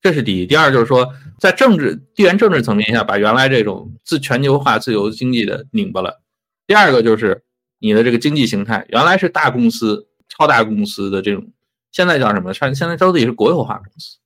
[0.00, 6.20] 这是第一，第二就是说，在政治地缘政治层面下，把原来这种自全球化自由经济的拧巴了。
[6.66, 7.44] 第二个就是
[7.78, 11.52] 你的这个经济形态，原来是大公司、超大公司的这种，
[11.92, 12.52] 现在叫什么？
[12.52, 14.18] 现现在都得是国有化公司，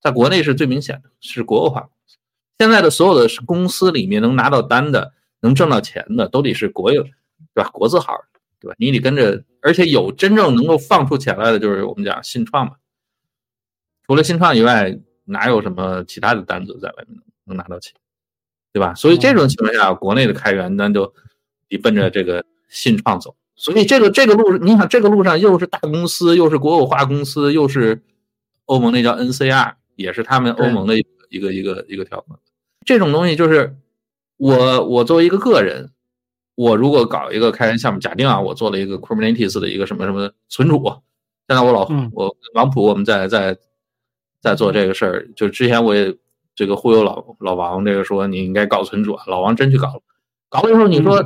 [0.00, 2.16] 在国内是最明显的，是国有化公司。
[2.58, 5.12] 现在的所有的公司里面能拿到单的、
[5.42, 7.04] 能挣到钱的，都得是国有，
[7.54, 7.70] 对吧？
[7.70, 8.14] 国字号，
[8.60, 8.76] 对吧？
[8.78, 12.74] 你得跟着，而且有真正能够放出钱来的，就是我们讲信创嘛。
[14.06, 14.98] 除了信创以外。
[15.26, 17.94] 哪有什么其他的单子在外面能拿到钱，
[18.72, 18.92] 对吧？
[18.94, 21.14] 所以这种情况下，国内的开源那就
[21.68, 23.36] 得奔着这个信创走。
[23.54, 28.02] 所以这个这个路，你想这个路上又是大公司，又是国有化公司，又是
[28.64, 32.36] 欧盟那叫 NCR，也是他们欧盟的一个一个一个一个条款。
[32.84, 33.76] 这种东西就是
[34.36, 35.92] 我我作为一个个人，
[36.60, 40.82] 我如果搞一个开源项目，假定啊，我做了一个 Kubernetes 的一个什么什么存储，
[41.48, 43.56] 现在我老我王普我们在在。
[44.42, 46.16] 在做这个事儿，就之前我也
[46.54, 50.00] 这个忽悠老老王，这个说你应该搞存储，老王真去搞了，
[50.48, 51.18] 搞了以后你说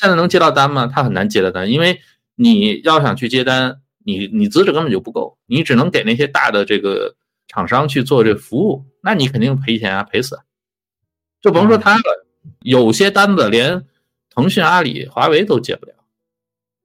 [0.00, 0.90] 现在能接到单吗？
[0.92, 2.00] 他很难接到单，因为
[2.34, 7.14] 你要想去接单，你你资质根本就不够，你只能给那些大的这个
[7.46, 10.36] 厂商去做这服务，那你肯定赔钱啊，赔死，
[11.40, 12.26] 就甭说他了，
[12.62, 13.86] 有些单子连
[14.36, 15.94] 腾讯、阿里、华为都接不了，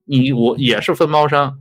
[0.05, 1.59] 你我也是分包商，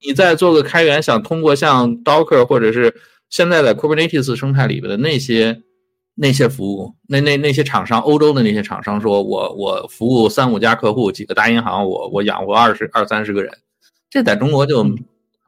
[0.00, 2.94] 你再做个开源，想通过像 Docker 或者是
[3.28, 5.62] 现在在 Kubernetes 生态里边的那些
[6.14, 13.52] 那些服务，那那那些厂商，欧洲的那些厂商说，我我服务三五家客户，几个大银行，我我养活二十二三十个人，
[14.08, 14.94] 这在中国就可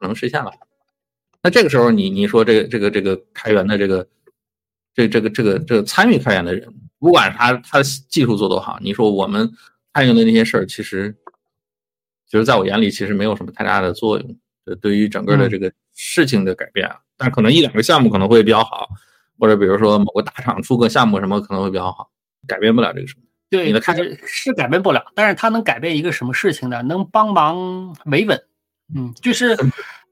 [0.01, 0.51] 能实现了。
[1.41, 4.05] 那这个时候，你你说这个这个这个开源的这个
[4.93, 6.67] 这这个这个这个参与开源的人，
[6.99, 9.49] 不管他他技术做多好，你说我们
[9.93, 11.15] 参与的那些事儿，其实
[12.25, 14.37] 其实在我眼里，其实没有什么太大的作用。
[14.65, 16.99] 这对于整个的这个事情的改变啊。
[17.17, 18.87] 但可能一两个项目可能会比较好，
[19.37, 22.09] 或者比如说某个大厂出个项目什么可能会比较好，
[22.47, 23.23] 改变不了这个事情。
[23.49, 26.83] 对，是是改变不了，但是它能改变一个什么事情呢？
[26.83, 28.39] 能帮忙维稳。
[28.95, 29.57] 嗯，就是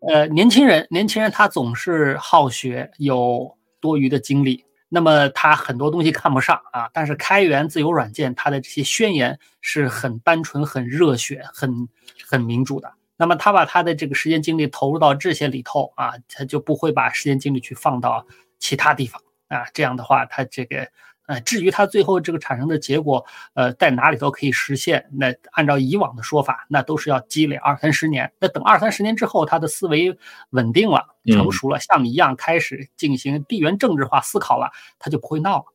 [0.07, 6.89] 呃，年轻人，年轻人他总是好学，有多余的精力，那么他很多东西看不上啊。
[6.93, 11.87] 但是开源自由软件它的这些宣言是很单纯、很热血、很
[12.27, 12.91] 很民主的。
[13.17, 18.25] 那么他把他的这个时间精力投入到这些里头啊，他就不会把时间精力去放到
[18.59, 19.65] 其他地方啊。
[19.73, 20.87] 这样的话，他这个
[21.27, 25.07] 呃，至于他最后这个产生的结果，呃，在哪里头可以实现？
[25.11, 28.31] 那按照以往的说法，那都是要积累二三十年。
[28.39, 30.17] 那等二三十年之后，他的思维
[30.49, 35.65] 稳定了、成熟了，像你一样开始进行地缘政治化思考了，他就不会闹了。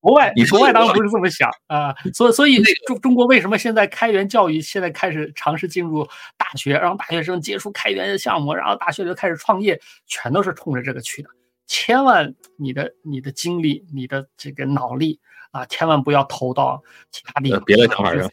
[0.00, 6.06] 国外，国外当然不是这么想啊，所以，所以中中国为什么现在开源教育现在开始尝试进入
[6.36, 11.28] 大学，让大学生接触开源项目，然后大学就开始创业，全都是冲着这个去的。
[11.66, 15.18] 千万你的你的精力，你的这个脑力
[15.50, 17.62] 啊，千万不要投到其他地方。
[17.64, 18.30] 别的想法上，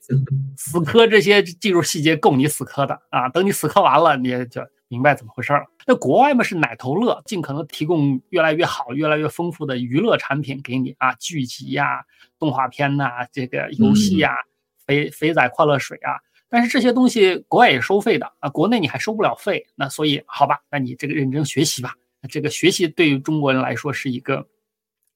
[0.58, 3.30] 死磕这些技术细节够你死磕的啊！
[3.30, 5.64] 等你死磕完了，你就明白怎么回事了。
[5.88, 12.06] 那国外嘛是奶头乐，尽可能提供越来越好、越来越丰富的娱乐产品给你啊，剧集呀、
[12.38, 14.36] 动画片呐、这个游戏呀、
[14.86, 16.22] 肥肥仔快乐水啊。
[16.50, 19.66] 但是这些东西国外也收费的啊，国内你还收不了费。
[19.74, 21.96] 那所以好吧，那你这个认真学习吧。
[22.30, 24.46] 这个学习对于中国人来说是一个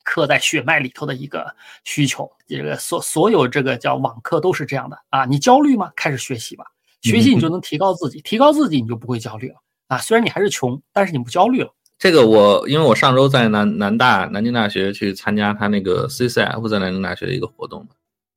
[0.04, 2.30] 刻在血脉里头的一个需求。
[2.48, 5.26] 这个所所有这个叫网课都是这样的啊。
[5.26, 5.92] 你焦虑吗？
[5.96, 6.66] 开始学习吧，
[7.02, 9.56] 学习你就能提高自己，提高自己你就不会焦虑了。
[9.88, 11.74] 啊，虽然你还是穷，但是你不焦虑了。
[12.00, 17.88] 这个我，因为我上周在南南大南京大学去参加他那个 CCF 在南京大学的一个活动，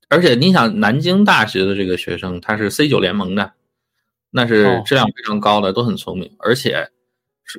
[0.09, 3.52] 而且你想，南京大学的这个学生他是 C 九联盟的，
[4.30, 6.35] 那是质量非常高的，都很聪明。
[6.38, 6.90] 而且是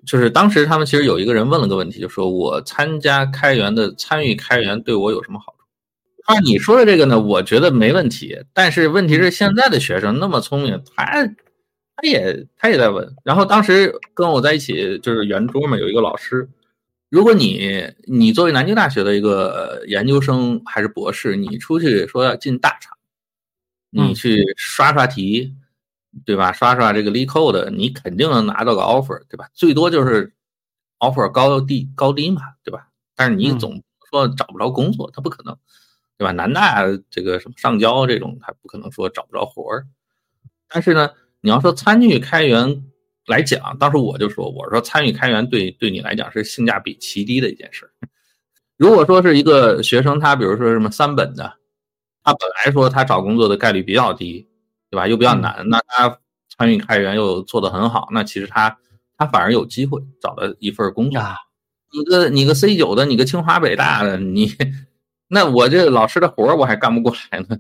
[0.05, 6.33] 就是当时他们其实有一个人问了个问题，就说我参加开源的参与开源对我有什么好处？
[6.33, 8.37] 啊，你说的这个呢，我觉得没问题。
[8.53, 11.27] 但是问题是现在的学生那么聪明，他。
[11.93, 16.49] 他也他也在问，然后当时跟我在一起就是圆桌嘛，有一个老师，
[17.09, 22.97] 如果你你作为南京大学的一个研究生还是博士，你出去说要进大厂，
[23.91, 25.53] 你去刷刷题，
[26.25, 26.51] 对吧？
[26.51, 29.47] 刷刷这个 LeetCode，你肯定能拿到个 offer，对吧？
[29.53, 30.33] 最多就是
[30.99, 32.87] offer 高低高低嘛，对吧？
[33.15, 35.57] 但是你总说找不着工作，他不可能，
[36.17, 36.31] 对吧？
[36.31, 39.87] 南大这个什么上交这种，他不可能说找不着活儿。
[40.67, 42.83] 但是呢，你要说参与开源
[43.27, 47.91] 来讲，当时我就说，我说参与开源对对你来讲是性价比极低的一件事。
[48.77, 51.53] 如果说是一个学生，他比如说什么三本的，
[52.23, 54.49] 他本来说他找工作的概率比较低，
[54.91, 55.07] 对吧？
[55.07, 56.19] 又比较难，那他
[56.55, 58.77] 参与开源又做得很好，那其实他
[59.17, 61.19] 他反而有机会找到一份工作。
[61.93, 64.51] 你个你个 C 九的，你个清华北大的，你。
[65.27, 67.57] 那我这老师的活儿我还干不过来呢，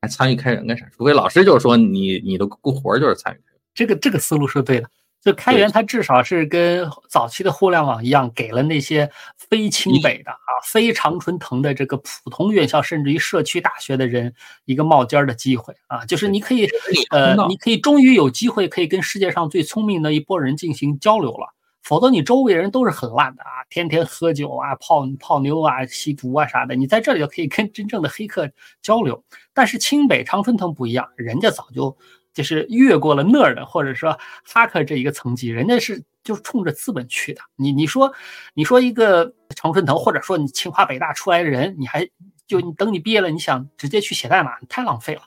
[0.00, 0.86] 还参与开源干啥？
[0.96, 4.88] 除非老师就是说你你的活儿就是参与开源，这个这个思路是对的。
[5.22, 16.68] 就开源它至少是跟早期的互联网一样，给了那些非清北的啊、非常春藤的这个普通院校，甚至于社区大学的人一个冒尖儿的机会啊，就是你可以
[17.10, 21.54] 呃，你可以终于有机会可以跟世界上最聪明的一波人进行交流了。
[21.82, 26.74] 否则你周围人都是很烂的啊，天天喝酒啊、泡泡妞啊、吸毒啊啥的。
[26.74, 28.50] 你在这里就可以跟真正的黑客
[28.82, 29.24] 交流。
[29.54, 31.96] 但是清北常春藤不一样，人家早就
[32.32, 37.40] 就是越过了那儿的，或者说哈克这一个层级，人家是就是冲着资本去的。
[37.56, 38.12] 你你说
[38.54, 42.08] 你说一个常春藤，或者说你清华北大出来的人，你还
[42.46, 45.22] 就你等你毕业了，你想直接去写代码，太浪费了。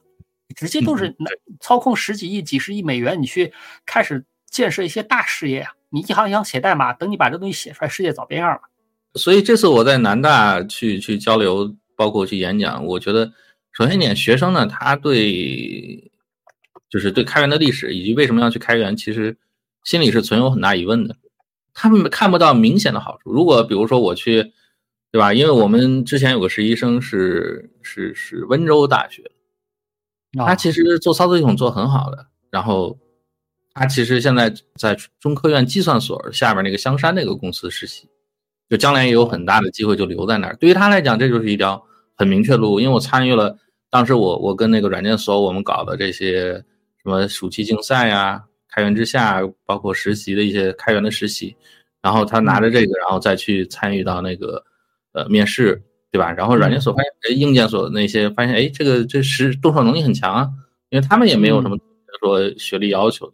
[0.55, 1.15] 直接都是
[1.59, 3.51] 操控十几亿、几十亿美元，你去
[3.87, 5.71] 开始建设一些大事业啊。
[5.89, 8.61] 你一行一行写代码，等你把这东西写出来，世界早变样了。
[9.15, 13.31] 所以这次我在南大去去交流，包括去演讲，我觉得
[13.71, 16.11] 首先一点，学生呢，他对
[16.93, 19.35] 就是对开源的历史以及为什么要去开源，其实
[19.83, 21.15] 心里是存有很大疑问的。
[21.73, 23.31] 他们看不到明显的好处。
[23.31, 24.53] 如果比如说我去，
[25.11, 25.33] 对吧？
[25.33, 29.23] 因为我们之前有个实习生是是是温州大学，
[30.37, 32.99] 他其实做操作系统做很好的，然后。
[33.75, 38.07] 他其实现在在中科院计算所下面那个香山那个公司实习，
[38.69, 40.55] 就将来也有很大的机会就留在那儿。
[40.57, 42.79] 对于他来讲，这就是一条很明确的路。
[42.79, 43.57] 因为我参与了
[43.89, 46.63] 当时我我跟那个软件所我们搞的这些
[47.03, 51.55] 什么暑期竞赛呀、开源之下，包括实习的一些开源的实习，
[52.01, 54.63] 然后他拿着这个，然后再去参与到那个
[55.11, 56.31] 呃面试，对吧？
[56.31, 60.49] 然后软件所发现，哎，硬件所那些发现，哎，这个这实动手能力很强啊，
[60.89, 61.77] 因为他们也没有什么
[62.19, 63.31] 说学历要求。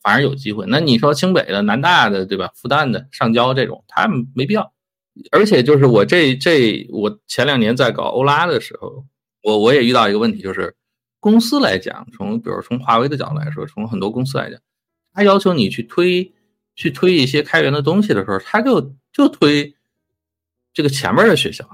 [0.00, 0.64] 反而有机会。
[0.68, 2.48] 那你说清北的、南大的，对吧？
[2.54, 4.72] 复旦的、上交这种，他们没必要。
[5.32, 9.04] 而且就是我这这，我前两年在搞欧拉的时候，
[9.42, 10.72] 我我也遇到一个问题，就是
[11.20, 14.58] 公司来讲，从比如从华为的角度来说，从很多公司来讲，
[15.12, 16.32] 他要求你去推
[16.74, 19.74] 去推一些开源的东西的时候，他就就推
[20.72, 21.68] 这个前面的学校。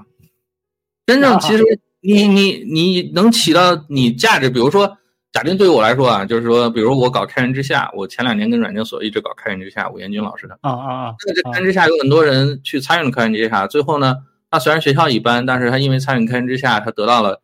[1.05, 1.63] 真正其实
[2.01, 4.97] 你你你能起到你价值，比如说。
[5.35, 14.15] 假定对于我来说啊，就是说，比如我搞开源之下，我前两年跟软件所一直搞开源之下，吴彦军老师的啊啊啊，那这开源之下有很多人去参与了开源之下，最后呢，
[14.49, 17.41] 他虽然学校一般，但是他因为参与开源之下，他得到了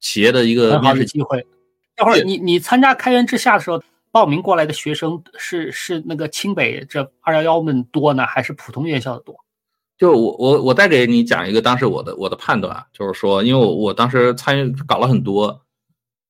[0.00, 1.46] 企业的一个面试机会。
[1.94, 9.36] 待会儿你你参加开源之下的时候，报名过来的学生是是那个清北这二幺幺们多呢，还是普通院校的多？
[9.96, 15.64] 就我我我再给你讲一个当时我的我的判断，就是说，因为我我当时参与搞了很多。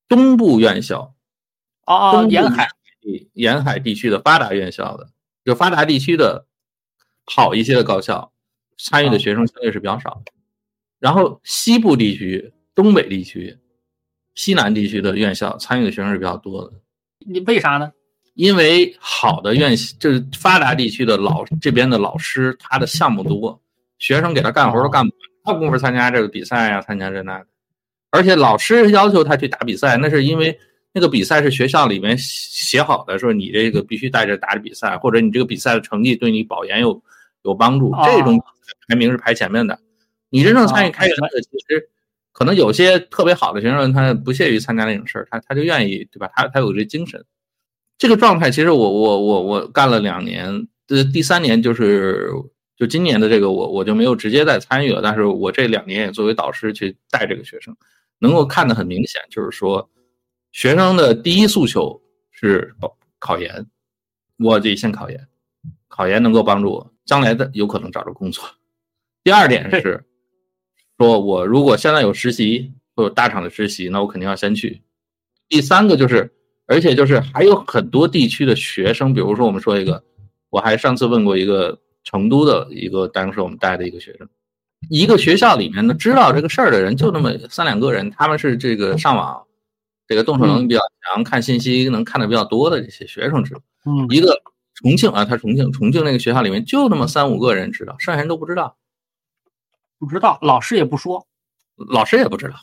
[0.09, 1.15] 东部院校，
[1.87, 2.69] 哦，沿海
[3.35, 5.09] 沿海地区的发达院校的，
[5.45, 6.47] 就发达地区的
[7.27, 8.33] 好一些的高校，
[8.77, 10.33] 参与的学生相对是比较少的。
[10.99, 12.53] 然后西部地区、
[12.83, 13.59] 东北地区、
[14.35, 16.73] 西南地区的院校参与的学生是比较多的。
[17.19, 17.93] 你为啥呢？
[18.35, 23.61] 因为好的院校就是发达地区的老这边的老师，他的项目多，
[23.99, 25.15] 学生给他干活都干不
[25.45, 27.47] 完，他功夫参加这个比赛呀，参加这那的。
[28.11, 30.59] 而且老师要求他去打比赛，那是因为
[30.93, 37.03] 那个比赛是学校里面写好的，说你这个必须带着打比赛，或者你这个比赛的成绩对你保研有
[37.43, 38.41] 有帮助，这种
[38.89, 39.79] 排名是排前面的。
[40.31, 41.89] 你真正参与开源的，其实
[42.41, 46.27] 可能有些特别好的学生，他不屑于参加那种事儿，他他就愿意，对吧？
[46.35, 47.23] 他他有这精神。
[47.99, 52.31] 这个状态其实我我我我干了两年，呃，第三年就是
[52.79, 57.77] 就今年的这个我我就没有直接再参与了，但是我这两年也作为导师去带这个学生。
[58.21, 59.91] 能够看得很明显，就是说，
[60.53, 62.75] 学生的第一诉求是
[63.19, 63.67] 考研，
[64.39, 65.29] 我得先考研，
[65.89, 68.43] 考研能够帮助我将来的有可能找着工作。
[69.23, 70.03] 第二点是，
[71.01, 74.83] 说我如果现在有实习或有大厂的实习，那我肯定要先去。
[75.49, 76.31] 第三个就是，
[76.67, 80.05] 而且就是还有很多地区的学生，比如说我们说一个，
[80.51, 84.29] 我还上次问过一个成都的一个当时我们带的一个学生。
[84.91, 89.43] 一个学校里面呢，知道这个事儿的人就那么三两个人，他们是这个上网，
[90.07, 93.61] 这个动手能力比较强，看信息能看的比较多的这些学生知道。
[93.87, 94.39] 嗯，一个
[94.75, 98.77] 重庆啊，他重庆，重庆那个学校里面就那么三五个人知道，剩下人都不知道。
[100.01, 101.27] 不知道，老师也不说。
[101.89, 102.55] 老师也不知道，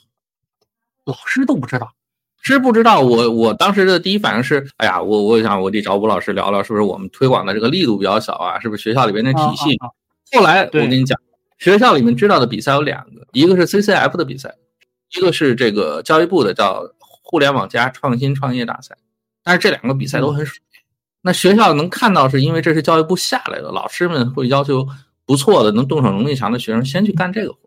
[1.05, 1.91] 老师都不知道，
[2.41, 3.01] 知不知道。
[3.01, 8.59] 我我当时的第一反应是，哎呀，我我想我得找吴老师聊聊，是不是我们推广的这个力度比较小啊？
[8.59, 9.75] 是不是学校里边的体系？
[10.33, 11.19] 后来我跟你讲，
[11.57, 14.53] 学校里面知道的比赛有两个，一个是 CCF 的比赛，
[15.17, 18.95] 一个是这个教育部的叫互联网加创新创业大赛。
[19.43, 20.61] 但是这两个比赛都很水。
[21.21, 24.87] 那学校能看到，是因为这是教育部下来的，老师们会要求
[25.27, 27.59] 不错的、能动手能力强的学生先去干这个活。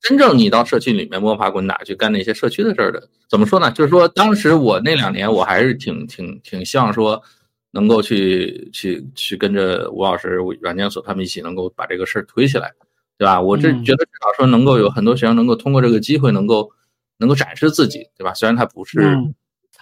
[0.00, 3.70] 真正你到社区里面摸爬滚打去干那些社区的事儿的，怎么说呢？
[3.70, 7.22] 就是说，当时我那两年，我还是挺挺挺希望说，
[7.72, 12.72] 能够去去去跟着吴老师、软件所他们一起，能够把这个事儿推起来，
[13.18, 13.40] 对吧？
[13.40, 16.72] 我这觉得至少说能够有很多学生能够通过这个机会，能够
[17.18, 18.34] 能够展示自己，对吧？
[18.34, 19.16] 虽然他不是。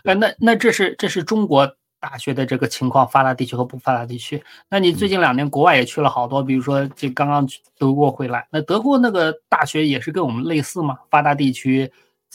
[0.04, 4.42] 哎，那那这是这是中国大学的这个情况，发达地区和不发达地区。
[4.70, 7.46] 那你最近两年国外也去了好多，比如说这刚刚
[7.78, 10.98] 德国回来，那德国那个大学也是跟我们类似吗？
[11.10, 11.90] 发达地区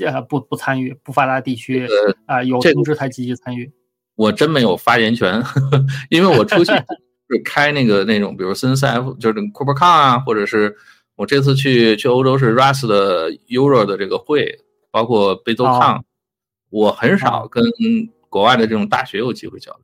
[0.05, 1.88] 呃不不参与，不发达地区
[2.28, 3.72] 啊有通知才积极参与。
[4.16, 5.43] 我真没有发言权，
[6.09, 6.72] 因为我出去
[7.30, 10.76] 是开那个那种，比如 CNCF 就是 CooperCon 啊，或者是
[11.16, 14.59] 我这次去去欧洲是 RAS 的 Euro 的这个会，
[14.91, 16.01] 包括贝州 Con。
[16.70, 17.63] 我很少跟
[18.36, 19.79] 国外的这种大学有机会交流。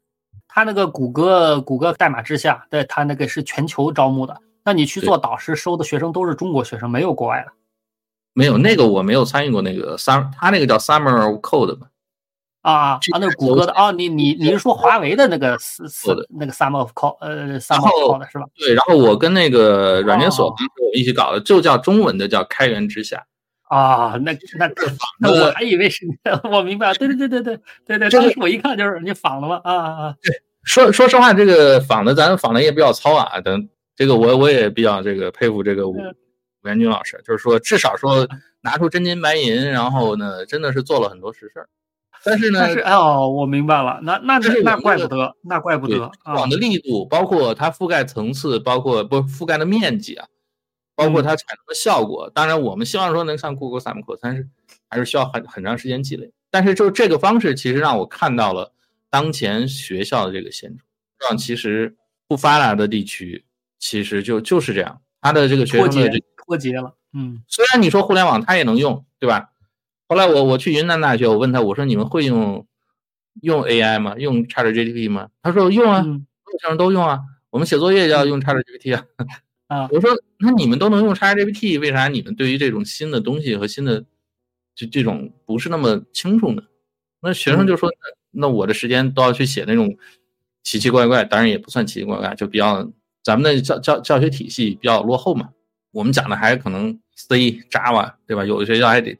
[0.46, 4.42] 他那个谷歌谷歌代码之下，对他那个是全球招募的。
[4.66, 7.54] 那你去做导师，收的学生都是中国学生，没有国外的。
[8.34, 11.88] 没有那个我没有参与过那个 summer，他那个叫 summer code 嘛。
[12.60, 13.00] 啊啊啊！
[13.14, 18.46] 那个谷歌的哦，你你你是说华为的那个是是那个 summer of code 呃 summer of code 是吧？
[18.56, 20.58] 对，然后我跟那个软件所我们
[20.94, 23.26] 一起搞的，就叫中文的叫开源之下。
[23.72, 24.70] 啊，那那
[25.20, 26.06] 那我还以为是，
[26.52, 29.62] 我明白了，对对对对对对对，当时我一看就是你仿了吗？
[29.64, 30.16] 啊啊啊！
[30.22, 33.40] 对，说说实话，这个仿的咱仿的也比较糙啊。
[33.40, 38.28] 等这个我我也比较这个佩服这个吴吴元军老师，就是说至少说
[38.60, 41.70] 拿出真金白银，然后呢，真的是做了很多实事儿。
[42.26, 50.28] 但是呢，但是哦，我明白了，那那那那怪不得，那怪不得仿的力度，包括它覆盖层次，包括不覆盖的面积啊。
[50.96, 54.48] 包括它产生的效果，当然我们希望说能上 Google Summer 但是
[54.90, 56.32] 还是需要很很长时间积累。
[56.50, 58.74] 但是就这个方式，其实让我看到了
[59.10, 60.86] 当前学校的这个现状。
[61.30, 61.96] 让其实
[62.28, 63.46] 不发达的地区，
[63.78, 66.96] 其实就就是这样，它的这个学生的脱节了。
[67.14, 69.52] 嗯，虽然你说互联网它也能用，对吧？
[70.08, 72.66] 后来我我去云南大学，我问他，我说你们会用
[73.42, 74.16] 用 AI 吗？
[74.18, 75.30] 用 ChatGPT 吗？
[75.44, 77.20] 他说用啊，所有学生都用啊，
[77.52, 79.06] 我们写作业要用 ChatGPT 啊。
[79.72, 84.04] 啊，我说那你们都能用 ChatGPT，为啥你们对于这种新的东西和新的
[84.76, 86.62] 就这种不是那么清楚呢？
[87.22, 87.90] 那学生就说，
[88.32, 89.98] 那我的时间都要去写那种
[90.62, 92.92] 奇奇怪怪，当然也不算奇奇怪怪，就比较
[93.24, 95.48] 咱们的教教教学体系比较落后嘛。
[95.92, 98.44] 我们讲的还可能 C、Java，对吧？
[98.44, 99.18] 有的学校还得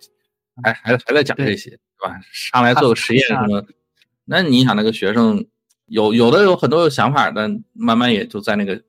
[0.62, 2.20] 还还还在讲这些，对吧？
[2.34, 3.66] 上来做个实验什么？
[4.26, 5.46] 那你想那个学生
[5.86, 8.84] 有有的有很多有想法，但慢慢也就在那个。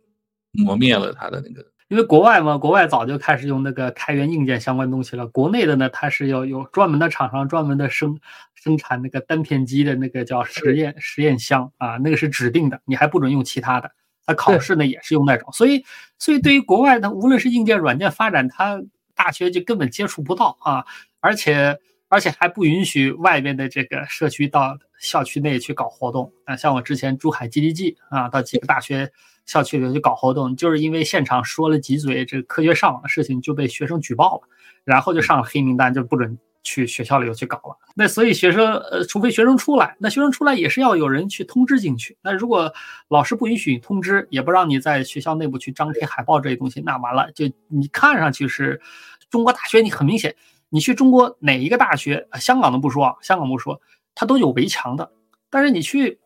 [0.52, 5.26] 磨灭了他的那个，因为国外嘛，国外早就开始用那个开源硬件相关东西了。
[5.26, 8.18] 国内的呢，它是要有专门的厂商专门的生
[8.54, 13.90] 生产那个单片机的那个叫实验实验箱啊，那个是指定的，你还不准用其他的。
[14.24, 15.84] 他考试呢也是用那种，所以
[16.18, 18.80] 所以对于国外的，无论是硬件软件发展，他
[19.14, 20.84] 大学就根本接触不到啊，
[21.20, 21.78] 而且
[22.08, 26.56] 而且还不允许外边的这个社区到校区内去搞活动啊。
[26.56, 29.10] 像我之前珠海 GDG 啊，到几个大学。
[29.44, 34.42] 校区里去搞活动，就是因为现场说了几嘴这个科学上网的事情，就被学生举报了，
[34.84, 37.76] 然后就上了黑名单，就不准去学校里头去搞了。
[37.94, 42.16] 那所以学生，呃，除非学生出来，那学生出来也是要有人去通知进去。
[42.22, 42.72] 那如果
[43.08, 48.80] 老师不允许通知，也不让你在学校内部去张贴海报这些东西，那完了，就你看上去是
[49.28, 50.34] 中国大学，你很明显，
[50.70, 53.80] 你去中国哪一个大学，香港都不说，香港不说，
[54.14, 55.10] 它都有围墙的，
[55.50, 56.21] 但是你去。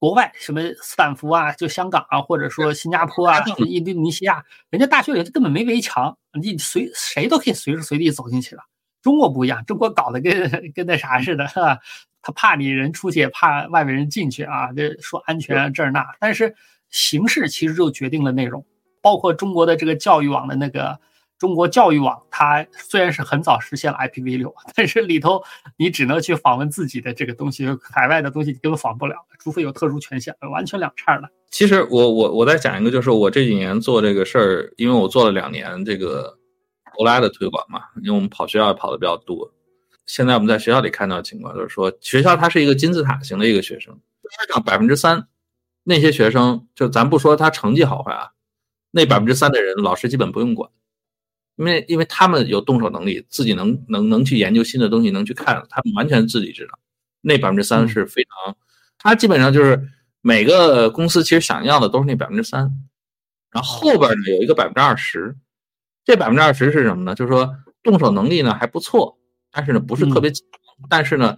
[0.00, 3.38] 国外什么斯坦福啊，就香港啊，或者说新加坡啊，
[3.68, 8.62] 印度尼西亚，人家大学里头根本没围墙，你随谁都可以随时随地走进去了。
[9.02, 11.78] 中国不一样，中国搞得跟 跟那啥似的， 是吧？
[12.22, 16.02] 他怕你人出去，怕外面人进去啊，这说安全这儿那。
[16.18, 16.54] 但是
[16.88, 18.64] 形式其实就决定了内容，
[19.02, 20.98] 包括中国的这个教育网的那个。
[21.40, 25.42] 中国教育网，它虽然是很早实现了 IPv6，但是里头
[25.78, 31.30] 你只能去访问自己的这个东西，海外的东西根本访不了，除非有特殊权限，完全两叉的。
[31.50, 36.38] 其实我我我再讲一个，就是我这几年做这个事儿，因为我做了两年这个
[36.98, 39.50] 欧拉的推广嘛，因为我们跑学校跑的比较多。
[40.04, 43.98] 现在我们在学校里看到的情况就是说，学校它是一个金字塔型的一个学生，
[44.52, 45.26] 上百分之三
[45.84, 48.28] 那些学生，就咱不说他成绩好坏啊，
[48.90, 50.70] 那百分之三的人老师基本不用管。
[51.60, 56.78] 因为因为他们有动手能力，自己能能能去研究新的东西，能去看，他们完全自己知道。
[57.20, 58.56] 那百分之三是非常，
[58.96, 59.78] 他基本上就是
[60.22, 62.62] 每个公司其实想要的都是那百分之三，
[63.50, 65.36] 然后后边呢有一个百分之二十，
[66.02, 67.14] 这百分之二十是什么呢？
[67.14, 69.18] 就是说动手能力呢还不错，
[69.52, 70.42] 但是呢不是特别强，
[70.88, 71.36] 但是呢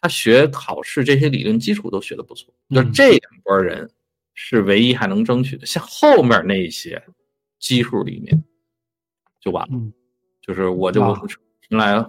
[0.00, 3.90] 他学考试这些理论基础都学的不错，就这两拨人
[4.34, 7.02] 是唯一还能争取的，像后面那一些
[7.58, 8.44] 基数里面。
[9.44, 9.78] 就完了，
[10.40, 11.02] 就是我就
[11.68, 12.02] 原来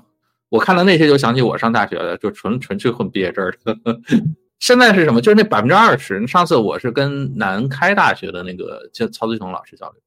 [0.47, 3.77] 我看到那些就想起我上大学的，就纯纯去混毕业证的。
[4.59, 5.19] 现在是什么？
[5.19, 6.25] 就是那百分之二十。
[6.25, 10.01] 上次我是跟南开大学的那个叫曹子雄老师交流，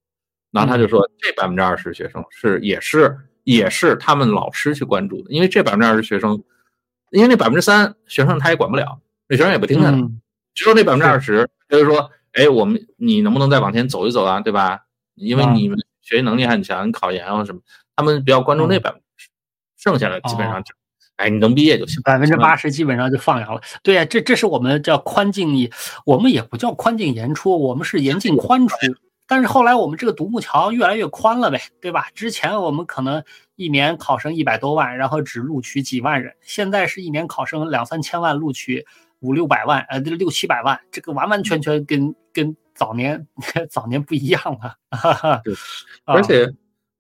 [0.51, 3.15] 然后他就说这百分之二十学生是也是
[3.45, 6.43] 也是他们老师去关注的，因为这百分之二十学生，
[7.11, 9.99] 因为那百分之三学生他也管不了，那学生也不听他的，
[10.55, 14.41] 只有那百分之二十，他就说，哎，我们你能不能再往前走一走啊？
[14.41, 14.87] 对吧？
[15.15, 15.79] 因为你们。
[16.09, 17.61] 学习能力很强，考研啊什么，
[17.95, 19.29] 他们比较关注那百分之，
[19.77, 20.75] 剩下的基本上就，
[21.17, 22.01] 哎，你能毕业就行。
[22.03, 23.61] 百分之八十基本上就放羊了。
[23.83, 25.71] 对呀，这这是我们叫宽进，
[26.07, 28.75] 我们也不叫宽进严出，我们是严进宽出。
[29.27, 32.07] 但是后来我们这个独木桥越来越宽了呗，对吧？
[32.15, 33.23] 之前我们可能
[33.57, 38.87] 一年考生一百多万，然后只录取几万人，现在是一年考生两三千万，录取
[39.21, 42.57] 五六百万，呃，六七百万，这个完完全全跟跟。
[42.79, 43.27] 早年
[43.69, 45.53] 早年不一样了， 对，
[46.05, 46.49] 而且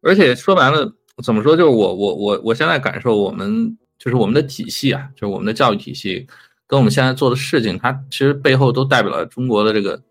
[0.03, 1.57] 而且说白了，怎么说？
[1.57, 6.27] 就是我我我我现在感受，我们就是我们的体系啊，就是我们的教育体系，
[6.67, 10.03] 跟我们现在做的事情，它其实背后都代表了中国的这个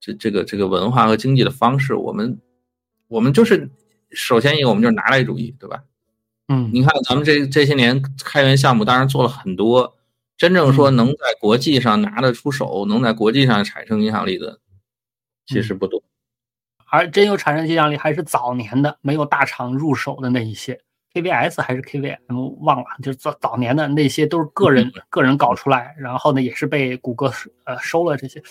[0.00, 1.94] 这这个这个文化和经济的方式。
[1.94, 2.40] 我们
[3.08, 3.70] 我们就是
[4.12, 5.84] 首先一个，我们就是拿来主义，对吧？
[6.48, 9.96] 嗯，你看咱们这这些年开源项目，当然做了很多，
[10.36, 14.58] 真正说能在国际上拿得出手，能在国际上产生影响力的。
[15.54, 16.02] 其实不多，
[16.86, 20.80] 而真有产生影响力还是早年的没有大厂入手的那一些
[21.12, 27.32] ，KVS 还是 KVM 忘了，就是早早年的那些都是个人个人搞出来，然后呢也是被谷歌
[27.64, 28.42] 呃收了这些。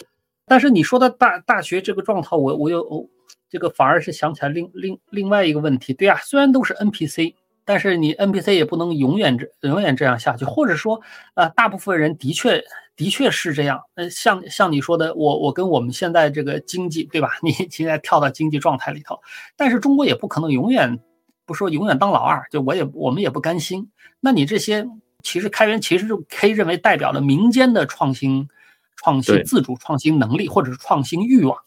[0.45, 3.09] 但是你说的大大学这个状态，我我又
[3.49, 7.35] 这个反而是想起来另另另外一个问题，对呀，虽然都是 NPC。
[7.65, 11.01] 但是你 NPC 也不能永远这永远这样下去，或者说，
[11.35, 12.63] 呃，大部分人的确
[12.95, 13.81] 的确是这样。
[13.95, 17.31] 呃，像像你说的，我我跟我们现在这个经济，对吧？
[17.43, 19.19] 你现在跳到经济状态里头，
[19.55, 20.99] 但是中国也不可能永远
[21.45, 23.89] 不说永远当老二，就我也我们也不甘心。
[24.19, 24.87] 那你这些
[25.23, 28.47] 其实开源其实就可以认为代表了民间的创新、
[28.95, 31.57] 创新自主创新能力，或者是创新欲望。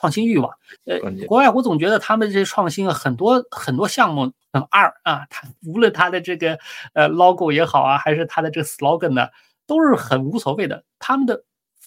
[0.00, 6.56] 创新欲望，呃，国外我总觉得他们这些创新啊，很多很多项目很二啊，他无论他的这个
[6.94, 9.26] 呃 logo 也好啊，还是他的这个 slogan 呢，
[9.66, 10.84] 都是很无所谓的。
[11.00, 11.42] 他们的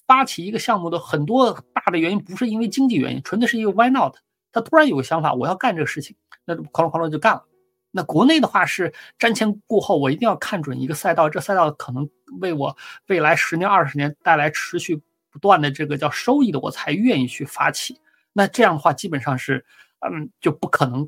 [0.06, 4.16] 发起一个项目的很多大的原因，不是因为经济原因，纯粹是一个 why not？
[4.52, 7.46] 他突然有个想法，我要干这个事情，那哐啷哐啷就干了。
[7.92, 12.10] 那国内的话是瞻前顾后，我一定要看准一个赛道，这赛道可能
[12.42, 12.76] 为我
[13.08, 15.02] 未来十年二十年带来持续。
[15.34, 18.01] 不断的这个叫收益的，我才愿意去发起。
[18.34, 19.66] 那这样的话，基本上是，
[20.00, 21.08] 嗯，就不可能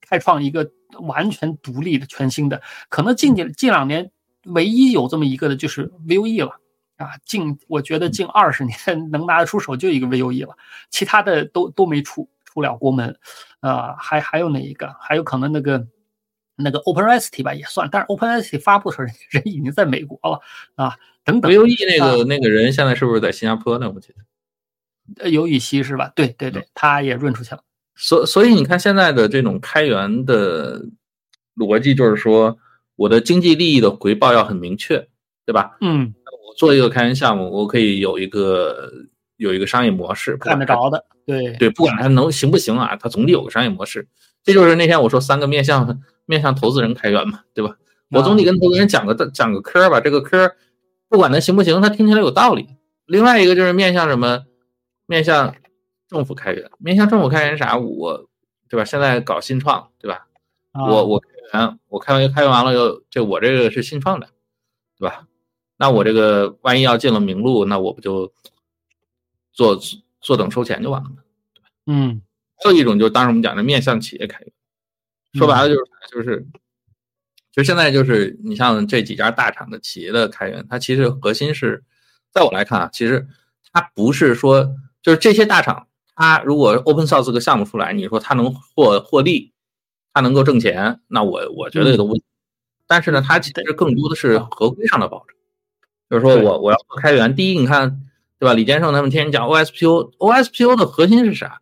[0.00, 2.62] 开创一个完全独立的、全新的。
[2.88, 4.10] 可能近几近两年，
[4.44, 6.60] 唯一有这么一个的就是 VUE 了
[6.96, 7.10] 啊。
[7.24, 8.76] 近我觉得近二十年
[9.10, 10.56] 能拿得出手就一个 VUE 了，
[10.90, 13.18] 其他的都都没出出了国门。
[13.60, 14.94] 呃，还还有哪一个？
[15.00, 15.86] 还有可能那个
[16.56, 20.40] 那个 OpenRST 吧也算，但是 OpenRST 发布的时候 人已经在美国了
[20.76, 20.96] 啊。
[21.24, 23.90] 等等，VUE 那个那个人现在是不是在新加坡呢？
[23.90, 24.16] 我记得，
[25.18, 26.12] 呃，有雨溪是吧？
[26.14, 27.60] 对对对，他也润出去了。
[27.94, 30.84] 所所以你看现在的这种开源的
[31.56, 32.56] 逻辑，就是说
[32.96, 35.06] 我的经济利益的回报要很明确，
[35.46, 35.76] 对吧？
[35.80, 36.14] 嗯，
[36.48, 38.90] 我做一个开源项目，我可以有一个
[39.36, 41.04] 有一个商业模式，看得着的。
[41.26, 44.06] 对对，不管它能行不行啊，它总得有个商业模式。
[44.42, 47.76] 这就是那天我说三个面向面向投资人开源嘛，对吧？
[48.10, 50.52] 我总得跟投资人讲个讲个嗑吧，这个嗑。
[51.08, 52.66] 不管它行不行，它听起来有道理。
[53.06, 54.44] 另外一个就是面向什么？
[55.06, 55.54] 面向
[56.08, 56.70] 政府开源。
[56.78, 57.76] 面向政府开源啥？
[57.76, 58.28] 我，
[58.68, 58.84] 对吧？
[58.84, 60.26] 现在搞新创，对吧？
[60.72, 64.28] 我我开源，我开完开源完了又这我这个是新创的，
[64.98, 65.26] 对吧？
[65.76, 68.32] 那我这个万一要进了名录，那我不就
[69.52, 69.78] 坐
[70.20, 71.16] 坐等收钱就完了吗？
[71.54, 71.68] 对吧？
[71.86, 72.22] 嗯。
[72.62, 74.52] 还有一种就是当时我们讲的面向企业开源，
[75.34, 75.80] 说白了就是
[76.10, 76.46] 就是。
[77.52, 81.84] 就现在就是你像这几家大厂的企业的开源，它其实核心是，
[82.32, 83.28] 在我来看啊，其实
[83.72, 84.74] 它不是说
[85.04, 85.86] 就是这些大厂，
[86.16, 89.52] 它如果 open source 个项目出来，你说它能获获利，
[90.14, 92.18] 它能够挣钱，那我我觉得都不。
[92.86, 95.36] 但是呢，它其实更多的是合规上的保证，
[96.08, 98.00] 就是说我我要做开源，第一你看
[98.38, 98.54] 对吧？
[98.54, 101.60] 李建胜他们天天讲 OSPO，OSPO 的核心是啥？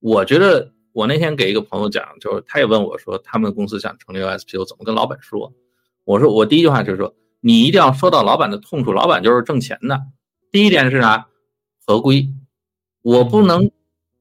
[0.00, 5.52] 我觉得我那天给一个朋友讲，就是他也问我说，他们公司想成立 OSPO，怎么跟老板说？
[6.04, 10.00] 我说我第一句话就是说，你一定要说到老板的痛处，老板就是挣钱的。
[10.52, 11.26] 第一点是啥？
[11.86, 12.28] 合规，
[13.04, 13.70] 我不能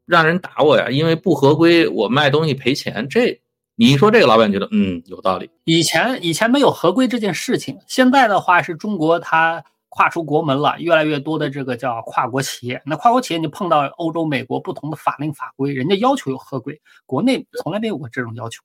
[0.05, 3.07] 让人打我呀，因为不合规，我卖东西赔钱。
[3.07, 3.41] 这
[3.75, 5.49] 你一说这个，老板觉得嗯有道理。
[5.63, 12.81] 以前以前没有合规这件事情，现在的话是中国它跨出国门了，越来越多的这个叫跨国企业。
[12.85, 18.61] 那跨国企业你碰到欧洲、美国不同的法令法规，人家要求有合规，国内从来没有过这种要求。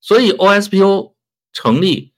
[0.00, 1.12] 所以 OSPO
[1.52, 2.12] 成立。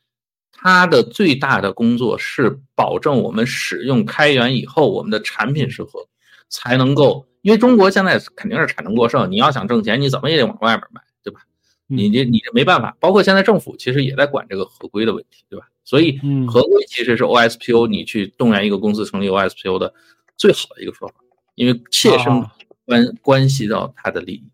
[0.64, 6.06] 它的最大的工作是保证我们使用开源以后，我们的产品是合，
[6.48, 7.26] 才能够。
[7.42, 11.40] 因为中国现在肯定是产能过剩，你要想挣钱，你怎么也得往外面卖，对吧？
[11.86, 12.96] 你这你这没办法。
[12.98, 15.68] 包括现在政府其实也在管这个合规的问题，对吧？
[15.84, 16.18] 所以
[16.48, 19.92] 合规其实是 OSPO 你去动员一个公司成立 OSPO 的
[20.36, 21.14] 最好的一个说法，
[21.54, 22.44] 因为切身
[22.86, 24.44] 关关系到他的利益。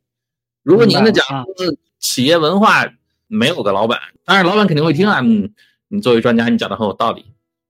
[0.63, 1.25] 如果您的讲
[1.99, 2.91] 企业文化
[3.27, 5.53] 没有个老板，当然老板肯定会听啊，嗯。
[5.91, 7.25] 你作为专家，你讲的很有道理，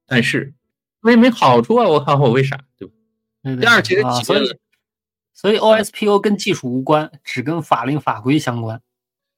[0.05, 0.53] 但是
[1.03, 1.87] 那也没好处啊！
[1.87, 2.93] 我看我为啥，对吧？
[3.61, 4.41] 第二，其实所以
[5.39, 8.80] 所以 OSPO 跟技术无关，只跟法令法规相关，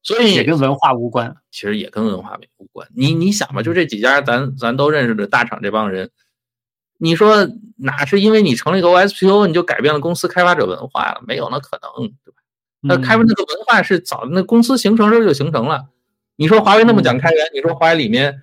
[0.02, 1.36] 所以也跟文化无关。
[1.50, 2.88] 其实也跟文化无关。
[2.96, 6.08] 你你想吧，就这几家咱咱都认识的大厂这帮人，
[6.96, 7.46] 你说
[7.76, 11.20] 哪是因为你成立个 OSPO 你就改变了公司开发者文化了？
[11.26, 12.40] 没有那可能，对吧？
[12.80, 15.88] 那开发那个文化是早那公司形成时候就形成了。
[16.36, 18.40] 你说华为那么讲开源，你说华为里面。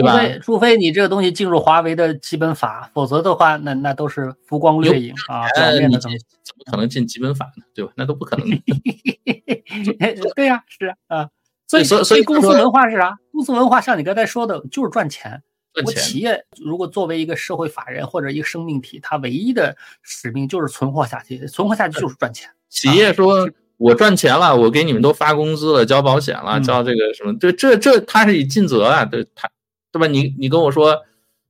[0.00, 0.12] 对吧？
[0.12, 7.64] 除非除非你这个东西进入华为的基本法，否则的话，那那都是浮光掠影啊，表面的东西，怎么可能进基本法呢？
[7.74, 7.92] 对吧？
[7.96, 8.46] 那都不可能。
[10.34, 11.28] 对呀，是啊，
[11.66, 13.18] 所以所以公司文化是啥？
[13.32, 15.42] 公司文化像你刚才说的，就是赚钱。
[15.84, 22.50] 我企业如果作为一个社会法人或者一个生命体，它唯一的使命就是存活下去，存活下去就是赚钱。
[22.68, 27.32] 企业说我赚钱了，我给你们都发工资了，交保险了，交这个什么？
[27.38, 29.48] 对这这，他是以尽责啊，对他。
[29.92, 30.06] 对吧？
[30.06, 30.98] 你你跟我说，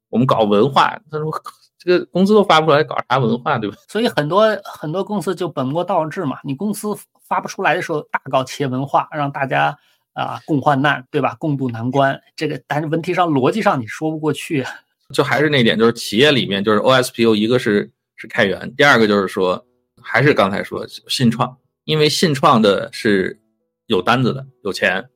[0.08, 1.30] 我们搞文化，他说
[1.78, 3.76] 这个工资都发不出来，搞啥文化，对吧？
[3.88, 6.38] 所以很多很多公司就本末倒置嘛。
[6.44, 6.88] 你公司
[7.26, 9.78] 发不出来的时候，大搞企业文化，让大家
[10.12, 11.34] 啊共患难，对吧？
[11.38, 12.20] 共度难关。
[12.36, 14.64] 这个但是问题上逻辑上你说不过去。
[15.14, 19.66] 就还是那点，就是企业里面就是 OSPO，一个是是开源，第二个就是说
[20.00, 23.40] 还是刚才说信创，因为信创的是
[23.86, 25.08] 有单子的，有钱，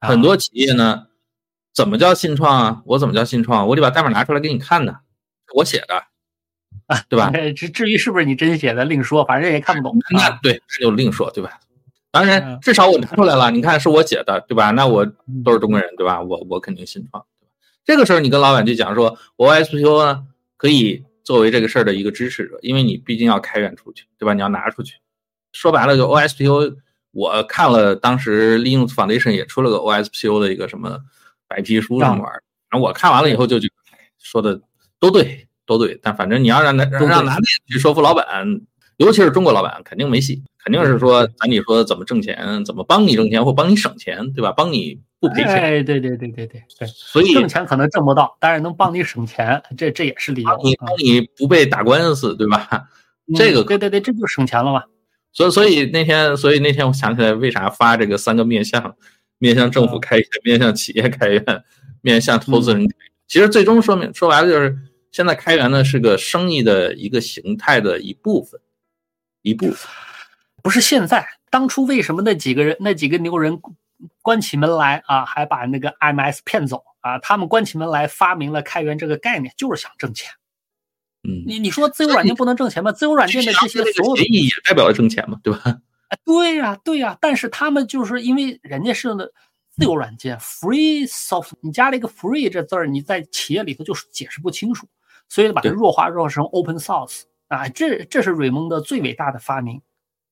[0.00, 1.06] 很多企业呢。
[1.76, 2.82] 怎么叫信创啊？
[2.86, 3.68] 我怎么叫信创？
[3.68, 4.96] 我得把代码拿出来给你看呢，
[5.54, 5.94] 我写的，
[6.86, 7.30] 啊，对吧？
[7.54, 9.94] 至至于是不是你真写的另说，反正也看不懂。
[10.10, 11.60] 那对，那就另说，对吧？
[12.10, 14.70] 当然，至少我拿出来了，你看是我写的，对吧？
[14.70, 15.04] 那我
[15.44, 16.22] 都是中国人，对吧？
[16.22, 17.52] 我我肯定信创，对吧？
[17.84, 24.32] 这个时候你跟老板就讲说，我 OSPO 呢可以作为这个事儿的一个支持者，因为你毕竟要开源出去，对吧？
[24.32, 24.94] 你要拿出去。
[25.52, 26.76] 说白了，就 OSPO，
[27.10, 31.00] 我看了当时 Linux Foundation 也出了个 OSPO 的一个什么。
[31.48, 32.32] 白皮书什么玩？
[32.70, 33.72] 然后我看完了以后就觉得，
[34.18, 34.60] 说的
[34.98, 35.98] 都对，都对。
[36.02, 38.24] 但反正你要让男让男的去说服老板，
[38.96, 40.42] 尤其是中国老板，肯定没戏。
[40.64, 44.50] 肯定是说，咱你说怎么挣钱，怎么帮你挣钱或帮你省钱，对吧？
[44.50, 45.54] 帮你不赔钱。
[45.54, 46.88] 哎，对对对对对对。
[46.88, 50.60] 所以挣钱可能挣不到，但是能帮你省钱，这这也是理由。
[50.64, 52.88] 你帮你不被打官司，对吧？
[53.36, 54.82] 这个对对对，这就省钱了嘛。
[55.32, 58.96] 所以所以那天，所以那天我想起来，为啥发这个三个面相？
[59.38, 61.64] 面向政府开源，面向企业开源，
[62.00, 62.86] 面向投资人。
[63.26, 64.78] 其实最终说明说白了就是，
[65.10, 68.60] 现在开源呢是个生意的一个形态的一部分，
[69.42, 69.90] 一部分。
[70.62, 73.60] 不是现在，当初为什么那几个人那几个牛人
[74.22, 77.18] 关起门来啊，还把那个 MS 骗走啊？
[77.18, 80.30] 他们关起门来发明了开源这个概念，就是想挣钱。
[81.22, 82.92] 嗯，你你说自由软件不能挣钱吗？
[82.92, 85.78] 自由软件的这些所有协议也代表了挣钱嘛，对吧？
[86.26, 89.32] 哎，对呀，对呀，但是他们就是因为人家是的
[89.76, 94.88] 自由软件，free soft，你加了一个 free 这字儿，你在企业里头就是解释不清楚，
[95.28, 99.80] 所以把它弱化弱成 open source 啊，这这是瑞蒙的最伟大的发明。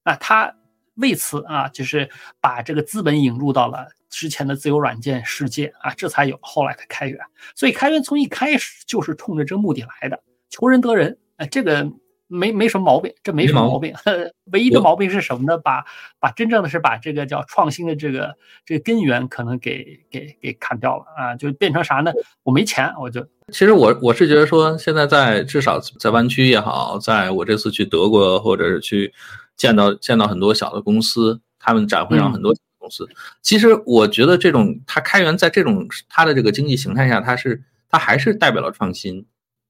[0.02, 0.52] 啊，他
[0.96, 5.72] 为此啊，就是把这个资本引入到了之前的自由软件世界。
[5.78, 7.18] 啊，这才有后来的开源，
[7.54, 10.20] 所以开源从一开始就是冲着这目的来的，
[10.50, 11.88] 求人得人，啊，这个。
[12.34, 13.94] 没没什么毛病，这没什么毛病。
[14.52, 15.56] 唯一的毛病是什么呢？
[15.56, 15.84] 把
[16.18, 18.34] 把真正的是把这个叫创新的这个
[18.66, 22.12] 这个根源可能给给给砍掉了啊，就变成啥呢？
[22.42, 23.24] 我没钱，我就。
[23.52, 29.12] 其实我我是觉得说，现在在至少在湾区也好，在我这次去德国或者是去
[29.56, 33.08] 见到见到很多小的公司，他们展会上很多公司。
[33.42, 39.24] 其实我觉得这种它开源在这种它的这个经济形态下，它是它还是代表了创新，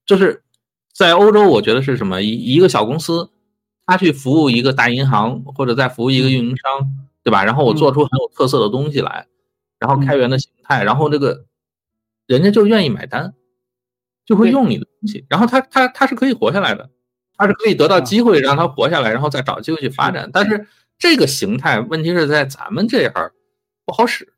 [0.05, 0.41] 就是。
[0.95, 3.29] 在欧洲，我觉得是什么一一个小公司，
[3.85, 7.43] 他去服务一个大银行或者在服务一个运营商，对吧？
[7.43, 9.27] 然后我做出很有特色的东西来，
[9.77, 11.45] 然后开源的形态，然后这个
[12.27, 13.33] 人家就愿意买单，
[14.25, 16.89] 就会用你的东西，然后他他他是可以活下来的，
[17.35, 20.29] 他是可以得到机会让他活下来，然后再找机会去发展。
[20.31, 20.65] 但是
[20.97, 23.33] 这个形态问题是在咱们这儿
[23.83, 24.31] 不好使。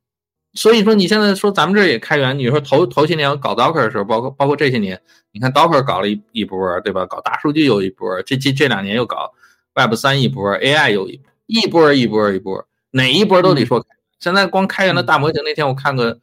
[0.58, 5.00] 所以说，你现在说咱们这儿也开源，你说头头些年搞 Docker 的时候，包括包括这些年，
[5.32, 7.06] 你看 Docker 搞了一一波，对吧？
[7.06, 9.32] 搞大数据有一波，这这这两年又搞
[9.76, 13.86] Web 三一波，AI 有一一波一波一波，哪一波都得说。
[14.20, 16.18] 现在光开源的大模型，那天我看个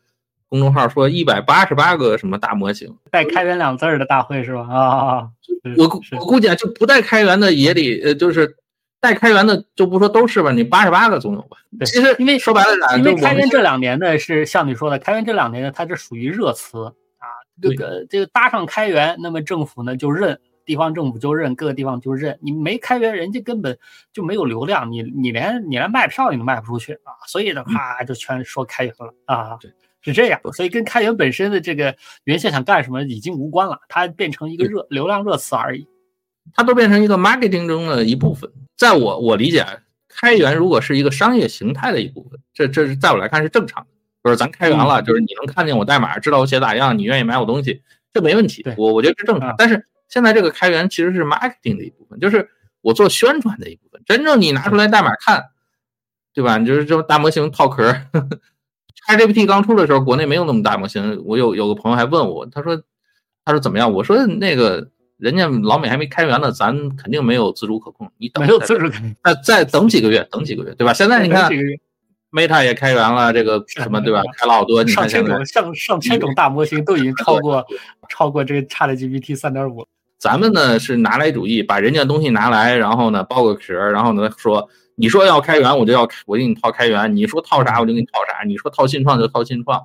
[0.49, 4.66] 公众号说一百八十八个什么大模型，带开源两字儿的大会是吧？
[4.68, 5.28] 啊啊啊！
[5.78, 5.85] 我
[6.18, 8.57] 我估计啊，就不带开源的也得呃，就是。
[9.05, 11.59] 带开源的就不说都是吧，你八十八个总有吧。
[11.78, 16.86] 对，其实因为说白了，因为开源这两年呢是像你说的，开源这两年呢它是属于热词
[17.18, 17.28] 啊，
[17.61, 22.38] 这个这个搭上开源，那么政府呢就认，地方政府就认，各个地方就认。
[22.40, 23.78] 你没开源，人家根本
[24.11, 29.59] 就没有流量，你你连你连卖票你都卖不出去啊，所以的话就全说开源了啊，
[30.00, 30.40] 是这样。
[30.55, 31.94] 所以跟开源本身的这个
[32.24, 35.86] 原先想干什么已经无关了，它变成一个热流量热词而已。
[36.53, 39.64] 它都变成一个 marketing 中的一部分，在我我理解，
[40.09, 43.88] 开源如果是一个商业形态的一部分，这这是在我来看是正常的。
[44.22, 47.82] 就是咱开源了，就是你能看见我代码，知道我写咋样，你愿意买我东西，
[48.12, 48.64] 这没问题。
[48.78, 49.55] 我我觉得是正常。
[49.59, 52.49] 但是现在这个开源其实是 marketing 的一部分，就是
[52.80, 54.01] 我做宣传的一部分。
[54.07, 55.45] 真正你拿出来代码看，
[56.32, 56.57] 对吧？
[56.57, 57.95] 你就是这种大模型套壳。
[59.07, 61.22] ChatGPT 刚出的时候，国内没有那么大模型。
[61.26, 62.82] 我有有个朋友还问我，他说
[63.45, 63.92] 他说怎么样？
[63.92, 64.90] 我说那个。
[65.17, 68.11] 人家老美还没开源呢，咱肯定没有自主可控。
[68.19, 70.93] 你等没有自主可控，那再等几个月，等几个月，对吧？
[70.93, 71.51] 现在你看
[72.33, 74.23] ，Meta 也开源了，这个什么对吧？
[74.37, 77.65] 开了好多，上千种、上上千种大模型都已经超过
[78.11, 79.87] 超过这个 ChatGPT 三点五。
[80.19, 89.81] 咱们呢是拿来主义，把人家东西拿来，然后呢包个壳，然后呢说，你说要开源，我就要我给你套开源；你说套啥，我就给你套啥；你说套新创就套新创。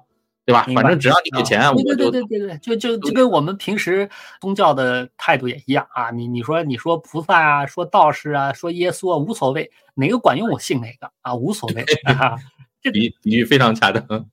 [0.49, 0.65] 对吧？
[0.73, 4.09] 反正只要你给钱，对对对对对，就就就跟我们平时
[4.41, 6.09] 宗教的态度也一样啊。
[6.09, 11.85] 你你说你说菩萨啊，说道士啊，说耶稣啊，无所谓，哪个管用我信哪个啊，无所谓。
[12.81, 14.25] 这比比喻非常恰当。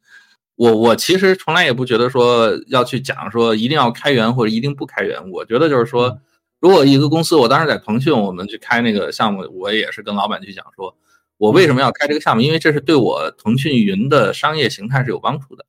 [0.55, 5.31] 我我其实从来也不觉得说要去讲说一定要开源或者一定不开源。
[5.31, 6.19] 我觉得就是说，
[6.61, 10.97] 如果一个公司，我当时在腾讯，我们去开那个项目，我也是跟老板去讲说，
[11.37, 12.41] 我为什么要开这个项目？
[12.41, 15.67] 因为这是对我腾讯云的商业形态是有帮助的。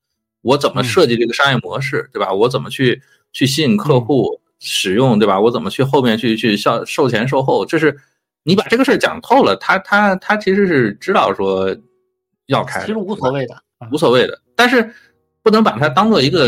[0.48, 2.32] 我怎么设计这个商业模式，对吧？
[2.32, 3.02] 我怎么去
[3.34, 5.38] 去吸引客户使用，对吧？
[5.42, 7.66] 我怎么去后面去去销售前售后？
[7.66, 7.98] 这是
[8.44, 11.76] 你把这个事儿讲透了，他他他其实是知道说
[12.46, 14.42] 要开，其实无所谓的，无所谓的。
[14.56, 14.90] 但是
[15.44, 16.48] 不能把它当做一个，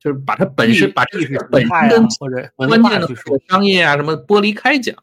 [0.00, 2.08] 就是把它本身把这个本身跟
[2.56, 3.08] 关键的
[3.48, 4.96] 商业啊什么剥离开讲，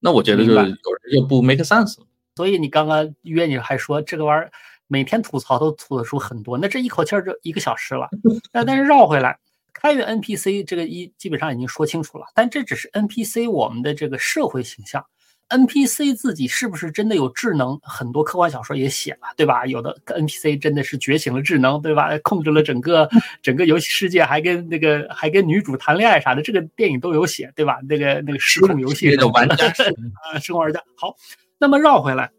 [0.00, 0.76] 那我觉得就有人
[1.12, 1.98] 就不 make sense。
[2.34, 4.50] 所以你刚刚约你还说这个玩意儿。
[4.86, 8.08] 每天吐槽都吐得出很多，那这一口气儿就一个小时了。
[8.52, 9.38] 那但是绕回来，
[9.72, 15.04] 开源 NPC 这个一基本上已经说清楚了，但这只是 NPC 我们的这个社会形象
[15.48, 17.78] ，NPC 自己是不是真的有智能？
[17.82, 19.66] 很多科幻小说也写了，对吧？
[19.66, 22.10] 有的 NPC 真的是觉醒了智能，对吧？
[22.24, 23.08] 控制了整个
[23.42, 27.78] 整个游戏世界，还跟那个还跟女主谈恋爱啥的，这个电影都有写，对吧？
[27.88, 29.66] 那个那个失控游戏的玩家
[30.32, 30.82] 啊，生活玩家。
[30.96, 31.14] 好，
[31.58, 32.30] 那么绕回来。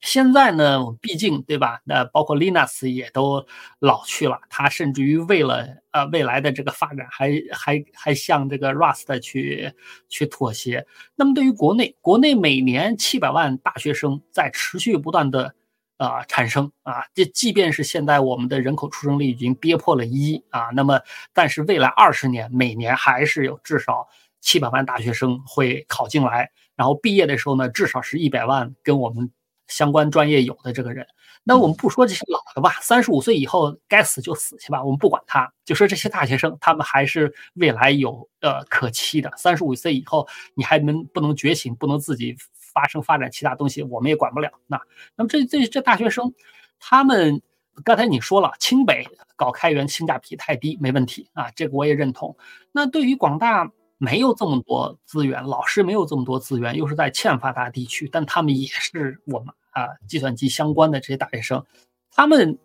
[0.00, 1.82] 现在呢，我们毕竟对吧？
[1.84, 3.46] 那包括 Linux 也都
[3.80, 9.74] 老去了，它甚至于为了呃未来的这个发展，还还还向这个 Rust 去
[10.08, 10.86] 去妥协。
[11.16, 15.54] 那么对于国内，国内每年七百万大学生在持续不断的
[15.98, 20.98] 啊产生啊，这即便是现在我们的人口出生率已经跌破了一啊，那么
[21.34, 24.08] 但是未来二十年每年还是有至少
[24.40, 29.30] 七百万大学生会考进来，然后毕业的时候呢，至少是一百万跟我们。
[29.70, 31.06] 相关专业有的这个人，
[31.44, 39.32] 那我们不说这些老的吧，三十五岁以后该死就死去吧，我们不管他，就说这些大学生，他们还是未来有呃可期的。
[39.38, 42.36] 三十五岁以后，你还能不能觉醒，不能自己
[42.74, 44.50] 发生发展其他东西，我们也管不了。
[44.66, 44.78] 那
[45.16, 46.34] 那么这这这大学生，
[46.78, 47.40] 他们
[47.84, 49.06] 刚才你说了，清北
[49.36, 52.36] 搞开源性价比太低，没问题啊，这个我也认同。
[52.72, 53.70] 那对于广大。
[54.02, 61.64] 没有这么多资源，老师没有这么多资源，又是在欠发达地区，但他们也是我们啊计算机相关的这些大学生，
[62.10, 62.58] 他们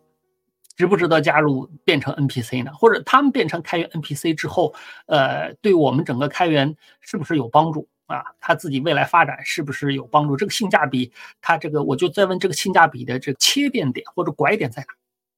[0.75, 2.73] 值不值得加入变成 NPC 呢？
[2.73, 4.73] 或者他们变成开源 NPC 之后，
[5.07, 8.23] 呃，对我们整个开源是不是有帮助啊？
[8.39, 10.35] 他自己未来发展是不是有帮助？
[10.35, 14.87] 这个性价比，他这个我就在问这个性价比的这个切变点或者拐点在哪？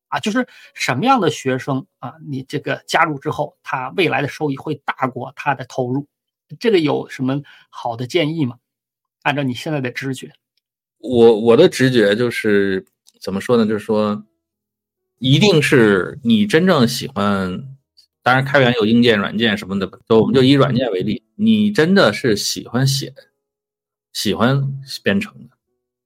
[0.10, 6.08] 啊，就是什么样的学生啊，你这个加入之后，他未来的收益会大过他的投入，
[6.60, 8.58] 这个有什么好的建议吗？
[9.24, 10.32] 按照你现在的直觉，
[11.00, 12.86] 我我的直觉就是
[13.20, 13.66] 怎么说呢？
[13.66, 14.24] 就是说，
[15.20, 17.64] 一定是你真正喜欢，
[18.24, 23.14] 当然开源有硬件、软件什么的，就我们就以软件为例，你真的是喜欢写、
[24.12, 24.74] 喜欢
[25.04, 25.56] 编程的。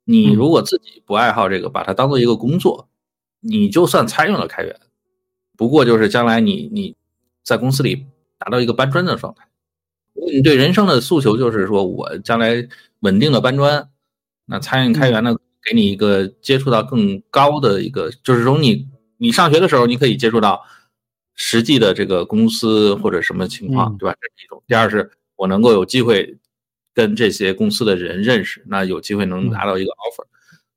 [0.04, 2.90] 你如果自己不爱好这个，把它当做一个工作，
[3.40, 4.80] 你就算参与了开源，
[5.56, 6.96] 不过就是将来你你
[7.44, 8.06] 在公司里
[8.38, 9.48] 达到一个搬砖的状态。
[10.14, 12.68] 你对人生的诉求就是说我将来
[13.00, 13.90] 稳定的搬砖。
[14.52, 15.34] 那餐饮开源呢，
[15.64, 18.86] 给你一个接触到更高的一个，就是从你
[19.18, 20.62] 你上学的时候，你可以接触到
[21.36, 24.14] 实际的这个公司或者什么情况，对吧？
[24.20, 24.62] 这是一种。
[24.68, 26.38] 第二是我能够有机会
[26.94, 30.26] 跟这些公司的人认识，那有机会能拿到一个 offer，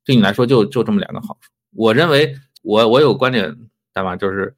[0.04, 1.50] 对你来说就就这么两个好处。
[1.74, 3.56] 我认为我我有观点，
[3.92, 4.54] 大妈就是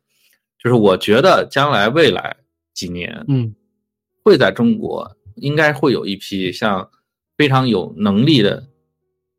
[0.63, 2.37] 就是我觉得将来未来
[2.75, 3.55] 几年，嗯，
[4.23, 6.91] 会在中国应该会有一批像
[7.39, 8.69] 非常有能力的。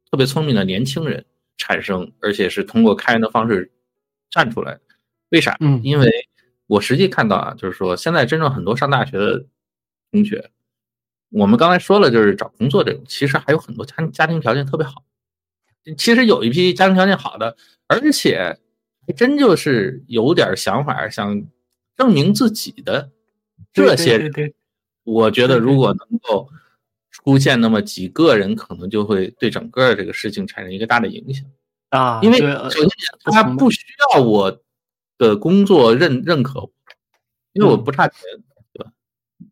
[0.10, 1.26] 特别聪明的年轻人
[1.58, 3.72] 产生，而且是通过开源的方式
[4.30, 4.80] 站出来。
[5.30, 5.58] 为啥？
[5.60, 6.10] 嗯，因为
[6.68, 9.46] 我实际看到啊，就是说现在真正很多上大学的
[10.12, 10.52] 同学，
[11.30, 15.04] 我们刚才说了，就是找工作这种，其实还有很多家家庭条件特别好。
[15.98, 18.58] 其实有一批家庭条件好的，而且
[19.06, 21.44] 还真就是有点想法，想
[21.98, 23.12] 证明自己的
[23.74, 24.54] 这些人，
[25.04, 26.50] 我觉得如果能够。
[27.28, 31.46] 出现那么几个人，可能就会对整个这个事情产生一个大的影响
[31.90, 32.22] 啊！
[32.24, 32.90] 因为首先
[33.26, 33.82] 他不需
[34.16, 34.62] 要我
[35.18, 36.70] 的工作认认可，
[37.52, 38.22] 因为我不差钱，
[38.72, 38.90] 对吧？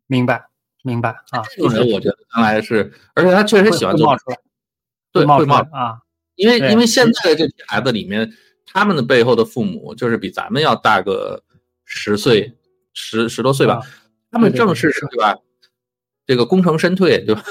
[0.06, 0.42] 明白，
[0.84, 1.42] 明白啊！
[1.54, 4.16] 这种人我觉得将来是，而且他确实喜欢做，
[5.12, 5.98] 对，会冒啊！
[6.36, 8.32] 因为因为现在的这批孩子里面，
[8.64, 11.44] 他们的背后的父母就是比咱们要大个
[11.84, 12.56] 十岁、
[12.94, 13.82] 十十多岁吧，
[14.30, 15.36] 他们正是对吧？
[16.26, 17.42] 这个功成身退，对吧？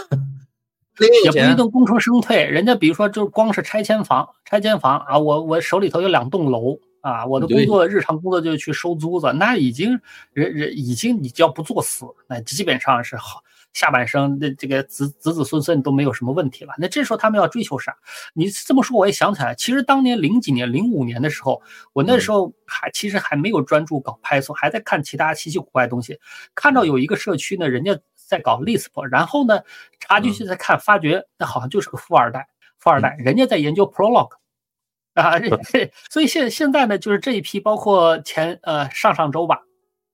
[1.23, 9.99] 也不一定功成身退，人家比如说，就光是拆迁房，拆迁房啊，我我手里头有两栋楼啊，我的工作日常工作就是去收租子，那已经
[10.33, 13.41] 人人已经你只要不作死，那基本上是好。
[13.73, 16.73] 下半生的这个子子子孙孙都没有什么问题了。
[16.77, 17.93] 那这时候他们要追求啥？
[18.33, 21.61] 你这么说我也想起来，其实当年零几年、零五年的时候，
[21.91, 26.17] 我那时候还其实还没有专注搞 Python，还在看其他稀奇古怪的东西。
[26.55, 29.61] 看到有一个社区呢，人家在搞 Lisp，然后呢
[29.99, 32.47] 查进去再看，发觉那好像就是个富二代，
[32.77, 34.31] 富二代，人家在研究 Prolog，
[35.13, 35.39] 啊，
[36.09, 39.61] 所以现现在呢，就是这一批，包括前呃上上周吧，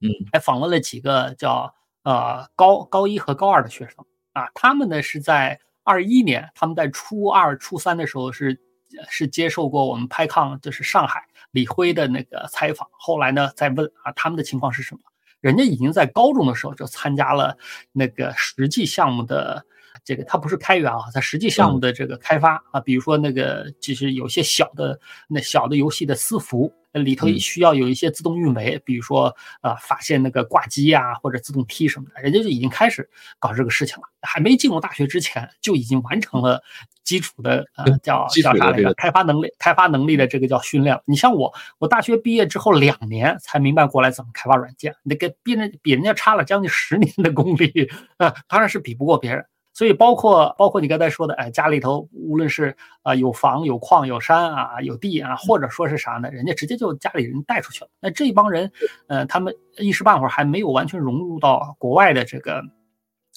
[0.02, 1.74] 嗯，还访问了几个叫。
[2.04, 4.04] 呃，高高一和高二的学生
[4.34, 8.60] 啊，他们呢是在二一年，他们在初二、初三的时候是
[9.08, 12.90] 是接受过我们拍抗，就是上海李辉的那个采访。
[12.94, 15.02] 后来呢，再问啊，他们的情况是什么？
[15.42, 17.58] 人家已经在高中的时候就参加了
[17.92, 19.66] 那个实际项目的
[20.06, 26.74] 这个，他不是开源啊，它实际项目的这个开发啊，比如说那个就是有些小的那小的游戏的私服。
[26.94, 34.04] 里头需要有一些自动运维，比如说呃，发现那个挂机啊，或者自动踢什么的，人家就已经开始搞这个事情了。
[34.22, 36.62] 还没进入大学之前，就已经完成了
[37.04, 38.94] 基础的呃叫叫啥来着？
[38.94, 41.02] 开发能力开发能力的这个叫训练了。
[41.06, 49.44] 你像我，我大学毕业之后两年才明白过来怎么开发软件，那个比人比人家差了将近十年的功力啊，当然是比不过别人。
[49.82, 57.90] 所以包括包括你刚才说的，哎，家里头无论是啊有房有矿有山啊有地啊，或者说是啥呢，人家直接就家里人带出去了。
[58.00, 58.72] 那这帮人，
[59.08, 62.62] 呃，他们一时半会儿还没有完全融入到国外的这个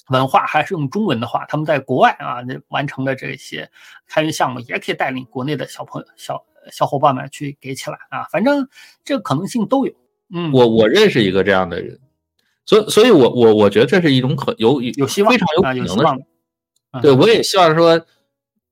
[0.09, 3.71] 文化，还是用中文的话，他们在国外啊那完成的这些
[4.07, 8.25] 开源项目，也可以带领国内的小朋友小小伙伴们去给起来啊。
[8.31, 8.69] 反正
[9.03, 9.93] 这个可能性都有。
[10.31, 11.99] 嗯，我我认识一个这样的人。
[12.67, 16.25] 所以，所以我我我觉得这是一种可有有希望，非常有可能的。
[17.01, 18.05] 对，我也希望说，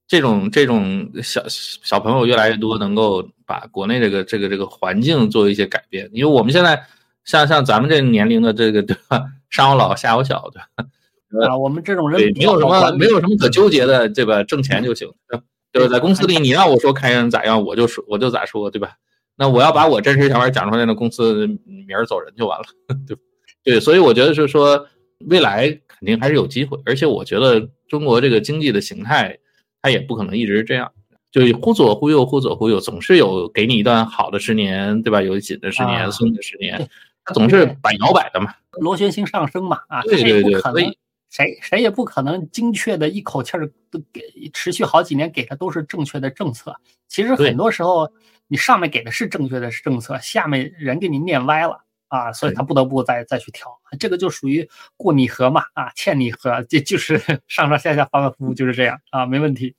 [0.07, 6.09] 这种这种小小朋友越来越多，能够把国内这个这个这个环境做一些改变。
[6.13, 6.83] 因为我们现在
[7.23, 11.47] 像像咱们这年龄的这个对吧，上有老下有小，对吧？
[11.47, 14.43] 啊，我们这种人没有什么没有什么可纠结的，对吧？
[14.43, 15.09] 挣钱就行，
[15.71, 15.87] 对吧？
[15.87, 18.97] 在公司里，你让我说开源咋样，我就说我就咋说，对吧？
[19.35, 22.65] 那我要把我真实想法讲出来，那公司明儿走人就完了，
[23.07, 23.17] 对。
[23.65, 24.87] 对，所以我觉得是说，
[25.29, 29.39] 未来肯定还是有机会，而且我觉得中国这个经济的形态，
[29.81, 30.91] 它也不可能一直是这样，
[31.31, 35.21] 就忽左忽右，忽左忽右，总是有给你一段好的十年，对吧？
[35.21, 36.89] 有紧的十年，松的十年，
[37.23, 40.97] 它总是摆摇摆的嘛，螺旋形上升嘛，啊，对对对，所以
[41.29, 46.75] 谁谁也不可能精确的一口气儿都给持续好几年给的都是正确的政策，
[47.07, 48.11] 其实很多时候
[48.49, 51.85] 你上面给的是正确的政策，下面人给你念歪了。
[52.13, 53.67] 啊，所以他不得不再再去调，
[53.99, 59.73] 这个就属于过拟合嘛，啊，欠拟合，这就是 上上下下反反复复就是这样啊，没问题。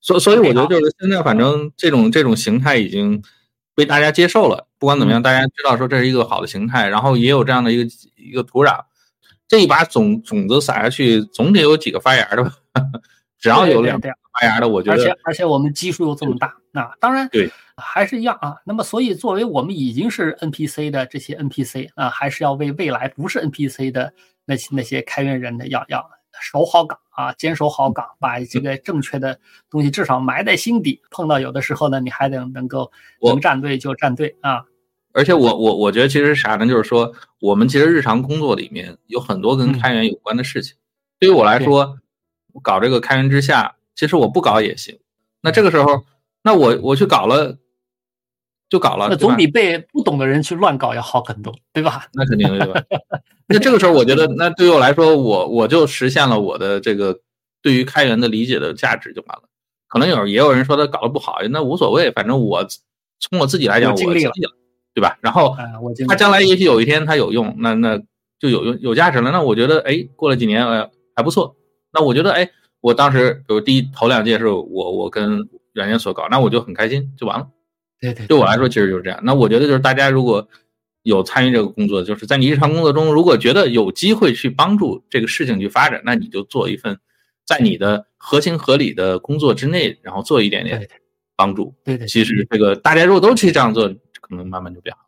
[0.00, 3.20] 所所以我觉得就是现在，反正这种这种形态已经
[3.74, 4.68] 被大家接受了。
[4.78, 8.84] 不管怎么样，大家知道说这是一个好的形态，然后也有这样的一个一个土壤。
[9.48, 12.52] 这一把种种子撒下去，总得有几个发芽的吧？
[13.40, 15.02] 只要有两发芽的，我觉得。
[15.02, 17.50] 而且而且我们基数又这么大，那当然对，
[17.80, 18.56] 还是一样啊。
[18.64, 24.12] 那么所以作为我们已经是 NPC 的这些 NPC 啊，还是要为未来不是 NPC 的
[24.44, 26.08] 那些那些开源人的要要
[26.40, 31.00] 守好岗啊，坚守好岗，把这个正确的东西至少埋在心底。
[31.10, 34.64] 碰到有的时候呢，你还得能够能站队就站队啊。
[35.12, 36.66] 而且我我我觉得其实啥呢？
[36.66, 40.76] 就是说我们其实日常工作里面有很多跟开源有关的事情。
[41.18, 41.98] 对于我来说，
[42.62, 44.98] 搞这个开源之下，其实我不搞也行。
[45.42, 46.04] 那这个时候，
[46.42, 47.58] 那我我去搞了，
[48.70, 52.06] 就搞了，那总比被不懂的人去乱搞要好很多，对吧？
[52.14, 52.82] 那肯定对吧？
[53.46, 57.18] 那这个时候，我觉得那对于我来说，我我就实现了我的这个
[57.60, 59.42] 对于开源的理解的价值就完了。
[59.88, 62.64] 可能有也有人说他搞得不好，那无所谓，反正我
[63.18, 64.32] 从我自己来讲，我尽力了。
[64.92, 65.16] 对吧？
[65.20, 65.56] 然后
[66.08, 67.96] 他将来也许有一天他有用，那那
[68.40, 69.30] 就有用有价值了。
[69.30, 71.54] 那我觉得，哎，过了几年，呃，还不错。
[71.92, 72.50] 那我觉得，哎，
[72.80, 77.46] 我当时比如第一头两届是我我跟软件所搞，那我就很开心，就完了。
[78.00, 79.20] 对对，对我来说其实就是这样。
[79.22, 80.48] 那我觉得就是大家如果
[81.02, 86.98] 有参与这个工作，就是在你日常工作中，如果觉得有机会去帮助这个事情去发展，那你就做一份
[87.44, 90.88] 在你的合情合理的工作之内，然后做一点点
[91.36, 91.74] 帮助。
[91.84, 93.94] 对对，其实这个大家如果都去这样做。
[94.22, 95.02] 可能慢慢就变好，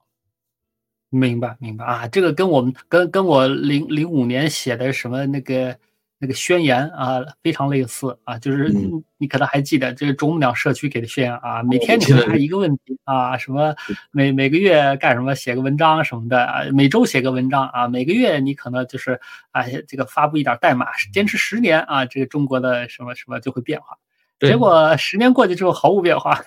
[1.09, 5.77] 明白明白啊，这个跟我们跟跟我零零五年写的什么那个
[6.23, 8.73] 那个宣言啊非常类似啊，就是
[9.19, 13.75] 你可能还记得这个啄木鸟社区给的宣言啊，每天你回答一个问题啊，什么
[14.13, 19.19] 每每个月干什么写个文章什么的啊，每周写个文章啊，每个月你可能就是
[19.51, 23.99] 啊这个发布一点代码，坚持十年啊，这个中国的什么什么就会变化，
[24.39, 26.41] 结果十年过去之后毫无变化。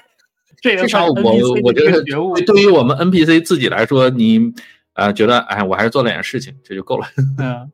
[0.61, 1.13] 至少我
[1.63, 2.01] 我觉得，
[2.45, 4.53] 对于我们 NPC 自己来说，你
[4.93, 7.05] 啊觉得哎，我还是做了点事情，这就够了。
[7.37, 7.69] 嗯，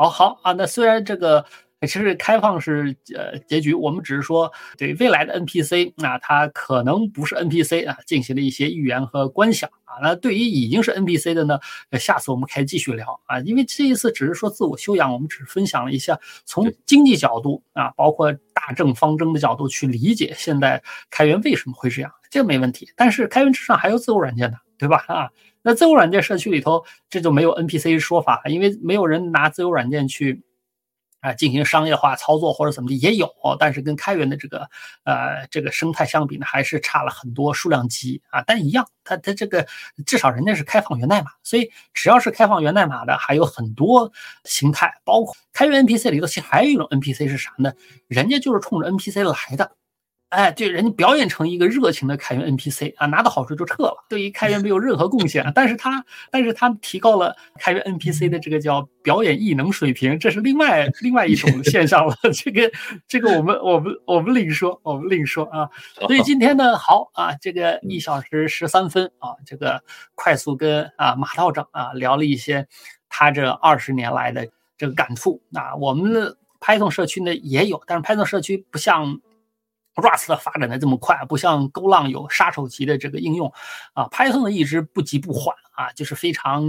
[0.00, 0.52] 好好啊。
[0.52, 1.44] 那虽然这个
[1.82, 10.00] 其实开放式呃结局，我们只是说对未来的 NPC 啊，它可能不是 NPC 啊，进行了一些预言和观想啊。
[10.00, 11.58] 那对于已经是 NPC 的呢，
[11.98, 13.40] 下次我们可以继续聊啊。
[13.40, 22.10] 因为这一次只是说自我修养，我们只是分享了一下从经济角度啊，包括大政方针的角度去理解现在开源为什么会这样。
[22.30, 25.04] 这没问题，但是开源之上还有自由软件呢，对吧？
[25.08, 25.28] 啊，
[25.62, 30.42] 那自由软件社区里头这就没有 NPC 说法，因为没有人拿自由软件去
[31.20, 34.70] 啊进行商业化操作或者怎么的也有，但是跟开源的这个
[35.04, 38.42] 呃这个生态相比呢，还是差了很多数量级啊。
[38.46, 39.66] 但一样，它它这个
[40.06, 44.10] 至少人家是开放源代码，所以只要是开放源代码的，还有很多
[44.44, 47.74] 形态，包括开源 NPC 里头，其实还有一种 NPC 是啥呢？
[48.08, 49.72] 人家就是冲着 NPC 来的。
[50.30, 55.50] 哎，对，人家表演成一个热情的开源 NPC 啊，拿到好处就撤了，对于开源没有任何贡献。
[55.56, 62.14] 但是他，但是他提高了开源 NPC 的这个叫表演异能水平，这是另外另外一种现象了。
[62.32, 62.70] 这个，
[63.08, 65.68] 这个我们我们我们另说，我们另说啊。
[66.06, 69.82] 所以今天呢，好啊，这个一小时十三分啊，这个
[70.14, 72.68] 快速跟啊马道长啊聊了一些
[73.08, 74.46] 他这二十年来的
[74.78, 75.74] 这个感触啊。
[75.74, 79.20] 我们的 Python 社区呢也有，但是 Python 社区不像。
[79.96, 83.52] Rust 发展的这么快，不像 Go 浪有杀手级的这个应用，
[83.92, 86.64] 啊，Python 一直不急不缓啊，就是非常，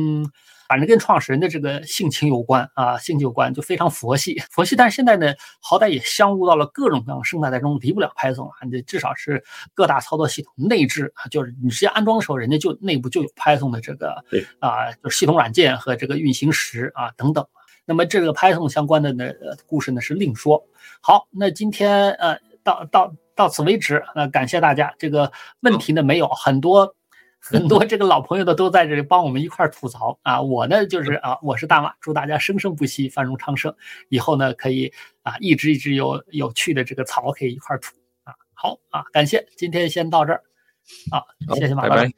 [0.68, 4.76] 反正跟创始人的这个性情有关啊，性情有关就非常佛系，佛系。
[4.76, 9.44] 但是现在呢，好歹也相入到了各种各样的生态当中，离不了 Python 啊，你至少是
[9.76, 14.16] 各大操作系统内置啊，就是你直接安装的时候，人家就内部就有 Python 的这个
[14.60, 17.46] 啊，就系统软件和这个运行时啊等等。
[17.86, 19.32] 那么这个 Python 相关的呢
[19.68, 20.66] 故事呢是另说。
[21.02, 22.38] 好，那今天呃。
[22.64, 24.94] 到到到此为止，那感谢大家。
[24.98, 25.32] 这个
[25.62, 26.96] 问题呢，没有很多
[27.40, 30.42] 很多这个老朋友的都在这里帮我们一块吐槽啊。
[30.42, 33.74] 我呢就是啊，我是大马，祝大家生生不息，繁荣昌盛。
[34.10, 34.92] 以后呢可以
[35.24, 38.34] 啊一直一直有有趣的这个槽可以一块吐啊。
[38.54, 40.44] 好啊，感谢，今天先到这儿
[41.12, 41.24] 啊，
[41.56, 42.12] 谢谢马老师。